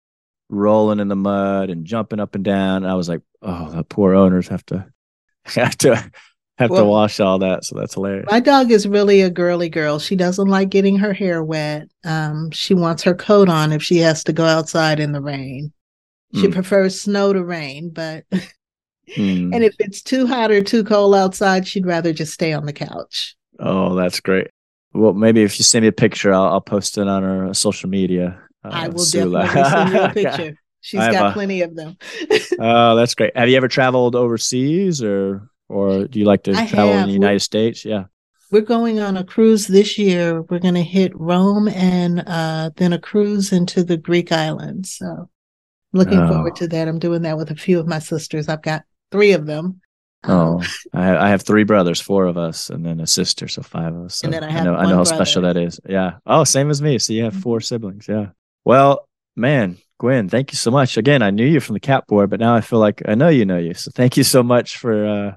rolling 0.49 1.01
in 1.01 1.09
the 1.09 1.17
mud 1.17 1.71
and 1.71 1.85
jumping 1.85 2.21
up 2.21 2.35
and 2.35 2.45
down. 2.45 2.83
And 2.83 2.91
I 2.91 2.95
was 2.95 3.09
like, 3.09 3.23
oh, 3.43 3.71
the 3.71 3.85
poor 3.85 4.15
owners 4.15 4.49
have 4.49 4.65
to 4.67 4.87
have 5.45 5.77
to 5.79 6.11
have 6.59 6.71
well, 6.71 6.83
to 6.83 6.89
wash 6.89 7.21
all 7.21 7.39
that. 7.39 7.65
So 7.65 7.79
that's 7.79 7.95
hilarious. 7.95 8.29
My 8.31 8.41
dog 8.41 8.71
is 8.71 8.87
really 8.87 9.23
a 9.23 9.31
girly 9.31 9.69
girl. 9.69 9.99
She 9.99 10.17
doesn't 10.17 10.49
like 10.49 10.69
getting 10.69 10.99
her 10.99 11.13
hair 11.13 11.43
wet. 11.43 11.89
Um, 12.05 12.51
she 12.51 12.75
wants 12.75 13.03
her 13.05 13.15
coat 13.15 13.49
on 13.49 13.73
if 13.73 13.83
she 13.83 13.99
has 13.99 14.23
to 14.25 14.33
go 14.33 14.45
outside 14.45 15.01
in 15.01 15.13
the 15.13 15.23
rain. 15.23 15.73
She 16.35 16.47
mm. 16.47 16.53
prefers 16.53 17.01
snow 17.01 17.33
to 17.33 17.43
rain, 17.43 17.91
but 17.91 18.25
mm. 18.33 19.55
and 19.55 19.65
if 19.65 19.75
it's 19.79 20.03
too 20.03 20.27
hot 20.27 20.51
or 20.53 20.63
too 20.63 20.85
cold 20.85 21.15
outside, 21.15 21.67
she'd 21.67 21.87
rather 21.87 22.13
just 22.13 22.35
stay 22.35 22.53
on 22.53 22.67
the 22.67 22.73
couch. 22.73 23.37
Oh, 23.59 23.95
that's 23.95 24.21
great. 24.21 24.49
Well, 24.93 25.13
maybe 25.13 25.43
if 25.43 25.59
you 25.59 25.65
send 25.65 25.83
me 25.83 25.89
a 25.89 25.93
picture, 25.93 26.33
I'll, 26.33 26.47
I'll 26.47 26.61
post 26.61 26.99
it 26.99 27.07
on 27.07 27.25
our 27.25 27.55
social 27.55 27.89
media. 27.89 28.41
Uh, 28.65 28.71
I 28.73 28.89
will 28.89 28.99
Sula. 28.99 29.43
definitely 29.45 29.71
send 29.71 29.93
you 29.93 30.01
a 30.01 30.09
picture. 30.31 30.59
She's 30.83 31.01
got 31.01 31.31
a, 31.31 31.33
plenty 31.33 31.63
of 31.63 31.77
them. 31.77 31.97
oh, 32.59 32.97
that's 32.97 33.15
great. 33.15 33.37
Have 33.37 33.49
you 33.49 33.57
ever 33.57 33.69
traveled 33.69 34.17
overseas 34.17 35.03
or 35.03 35.49
or 35.69 36.07
do 36.07 36.19
you 36.19 36.25
like 36.25 36.43
to 36.45 36.53
I 36.53 36.67
travel 36.67 36.93
have. 36.93 37.03
in 37.03 37.07
the 37.09 37.13
United 37.13 37.35
we're, 37.35 37.39
States? 37.41 37.85
Yeah. 37.85 38.05
We're 38.51 38.63
going 38.63 38.99
on 38.99 39.17
a 39.17 39.23
cruise 39.23 39.69
this 39.69 39.97
year. 39.99 40.43
We're 40.43 40.59
going 40.59 40.75
to 40.75 40.83
hit 40.83 41.13
Rome 41.15 41.69
and 41.69 42.25
uh, 42.27 42.71
then 42.77 42.93
a 42.93 42.99
cruise 42.99 43.53
into 43.53 43.85
the 43.85 43.97
Greek 43.97 44.33
islands. 44.33 44.97
So 44.97 45.29
looking 45.93 46.19
oh. 46.19 46.29
forward 46.29 46.57
to 46.57 46.69
that. 46.69 46.89
I'm 46.89 46.99
doing 46.99 47.23
that 47.23 47.37
with 47.37 47.51
a 47.51 47.57
few 47.57 47.79
of 47.79 47.87
my 47.87 48.01
sisters. 48.01 48.49
I've 48.49 48.63
got 48.63 48.83
three 49.13 49.33
of 49.33 49.47
them. 49.47 49.81
Oh, 50.25 50.63
I, 50.93 51.17
I, 51.17 51.29
have 51.31 51.43
three 51.43 51.65
brothers, 51.65 51.99
four 51.99 52.27
of 52.27 52.37
us, 52.37 52.69
and 52.69 52.85
then 52.85 53.01
a 53.01 53.07
sister, 53.07 53.49
so 53.49 53.63
five 53.63 53.95
of 53.95 54.05
us. 54.05 54.17
So 54.17 54.27
and 54.27 54.35
then 54.35 54.45
I, 54.45 54.51
have 54.51 54.61
I 54.61 54.65
know, 54.65 54.77
I 54.77 54.91
know 54.91 54.97
how 54.97 55.05
special 55.05 55.43
that 55.43 55.57
is. 55.57 55.81
Yeah. 55.89 56.19
Oh, 56.27 56.45
same 56.45 56.69
as 56.69 56.83
me. 56.83 56.99
So 56.99 57.15
you 57.15 57.25
have 57.25 57.33
mm-hmm. 57.33 57.43
four 57.43 57.61
siblings. 57.61 58.07
Yeah. 58.07 58.27
Well, 58.65 59.09
man, 59.35 59.79
Gwen, 59.99 60.29
thank 60.29 60.53
you 60.53 60.57
so 60.57 60.71
much. 60.71 60.99
Again, 60.99 61.23
I 61.23 61.31
knew 61.31 61.47
you 61.47 61.59
from 61.61 61.73
the 61.73 61.81
Cap 61.81 62.07
board, 62.07 62.29
but 62.29 62.41
now 62.41 62.55
I 62.55 62.61
feel 62.61 62.79
like 62.79 63.03
I 63.09 63.15
know 63.15 63.29
you 63.29 63.47
know 63.47 63.57
you. 63.57 63.73
So 63.73 63.91
thank 63.95 64.19
you 64.19 64.23
so 64.23 64.43
much 64.43 64.77
for 64.77 65.07
uh, 65.07 65.33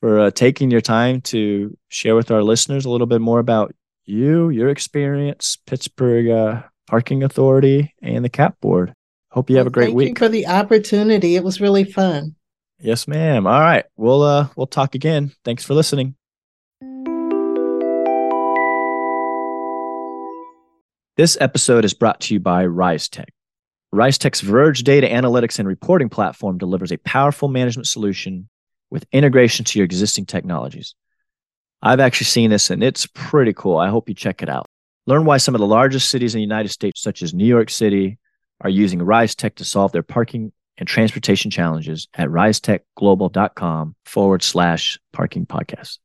for 0.00 0.20
uh, 0.20 0.30
taking 0.30 0.70
your 0.70 0.80
time 0.80 1.20
to 1.22 1.76
share 1.88 2.14
with 2.14 2.30
our 2.30 2.42
listeners 2.42 2.84
a 2.84 2.90
little 2.90 3.06
bit 3.08 3.20
more 3.20 3.40
about 3.40 3.74
you, 4.04 4.50
your 4.50 4.68
experience, 4.68 5.58
Pittsburgh 5.66 6.28
uh, 6.28 6.62
Parking 6.88 7.22
Authority, 7.22 7.94
and 8.02 8.24
the 8.24 8.28
CAP 8.28 8.60
Board. 8.60 8.94
Hope 9.30 9.48
you 9.48 9.56
have 9.56 9.66
a 9.66 9.70
great 9.70 9.86
thank 9.86 9.96
week. 9.96 10.18
for 10.18 10.28
the 10.28 10.46
opportunity. 10.46 11.36
It 11.36 11.44
was 11.44 11.60
really 11.60 11.84
fun. 11.84 12.34
Yes, 12.82 13.06
ma'am. 13.06 13.46
All 13.46 13.60
right. 13.60 13.84
We'll 13.96 14.22
uh 14.22 14.48
we'll 14.56 14.66
talk 14.66 14.96
again. 14.96 15.30
Thanks 15.44 15.64
for 15.64 15.72
listening. 15.72 16.16
This 21.16 21.38
episode 21.40 21.84
is 21.84 21.94
brought 21.94 22.20
to 22.22 22.34
you 22.34 22.40
by 22.40 22.64
RISETEK. 22.64 23.26
RISETEK's 23.94 24.40
Verge 24.40 24.82
data 24.82 25.06
analytics 25.06 25.60
and 25.60 25.68
reporting 25.68 26.08
platform 26.08 26.58
delivers 26.58 26.90
a 26.90 26.96
powerful 26.98 27.46
management 27.46 27.86
solution 27.86 28.48
with 28.90 29.06
integration 29.12 29.64
to 29.66 29.78
your 29.78 29.84
existing 29.84 30.26
technologies. 30.26 30.96
I've 31.82 32.00
actually 32.00 32.24
seen 32.24 32.50
this 32.50 32.68
and 32.70 32.82
it's 32.82 33.06
pretty 33.06 33.52
cool. 33.52 33.78
I 33.78 33.90
hope 33.90 34.08
you 34.08 34.14
check 34.14 34.42
it 34.42 34.48
out. 34.48 34.66
Learn 35.06 35.24
why 35.24 35.36
some 35.36 35.54
of 35.54 35.60
the 35.60 35.66
largest 35.68 36.08
cities 36.08 36.34
in 36.34 36.38
the 36.38 36.42
United 36.42 36.70
States, 36.70 37.00
such 37.00 37.22
as 37.22 37.32
New 37.32 37.46
York 37.46 37.70
City, 37.70 38.18
are 38.60 38.70
using 38.70 38.98
RISETEK 38.98 39.54
to 39.56 39.64
solve 39.64 39.92
their 39.92 40.02
parking 40.02 40.52
and 40.78 40.88
transportation 40.88 41.50
challenges 41.50 42.08
at 42.14 42.28
risetekglobal.com 42.28 43.94
forward 44.04 44.42
slash 44.42 44.98
parking 45.12 45.46
podcast. 45.46 45.98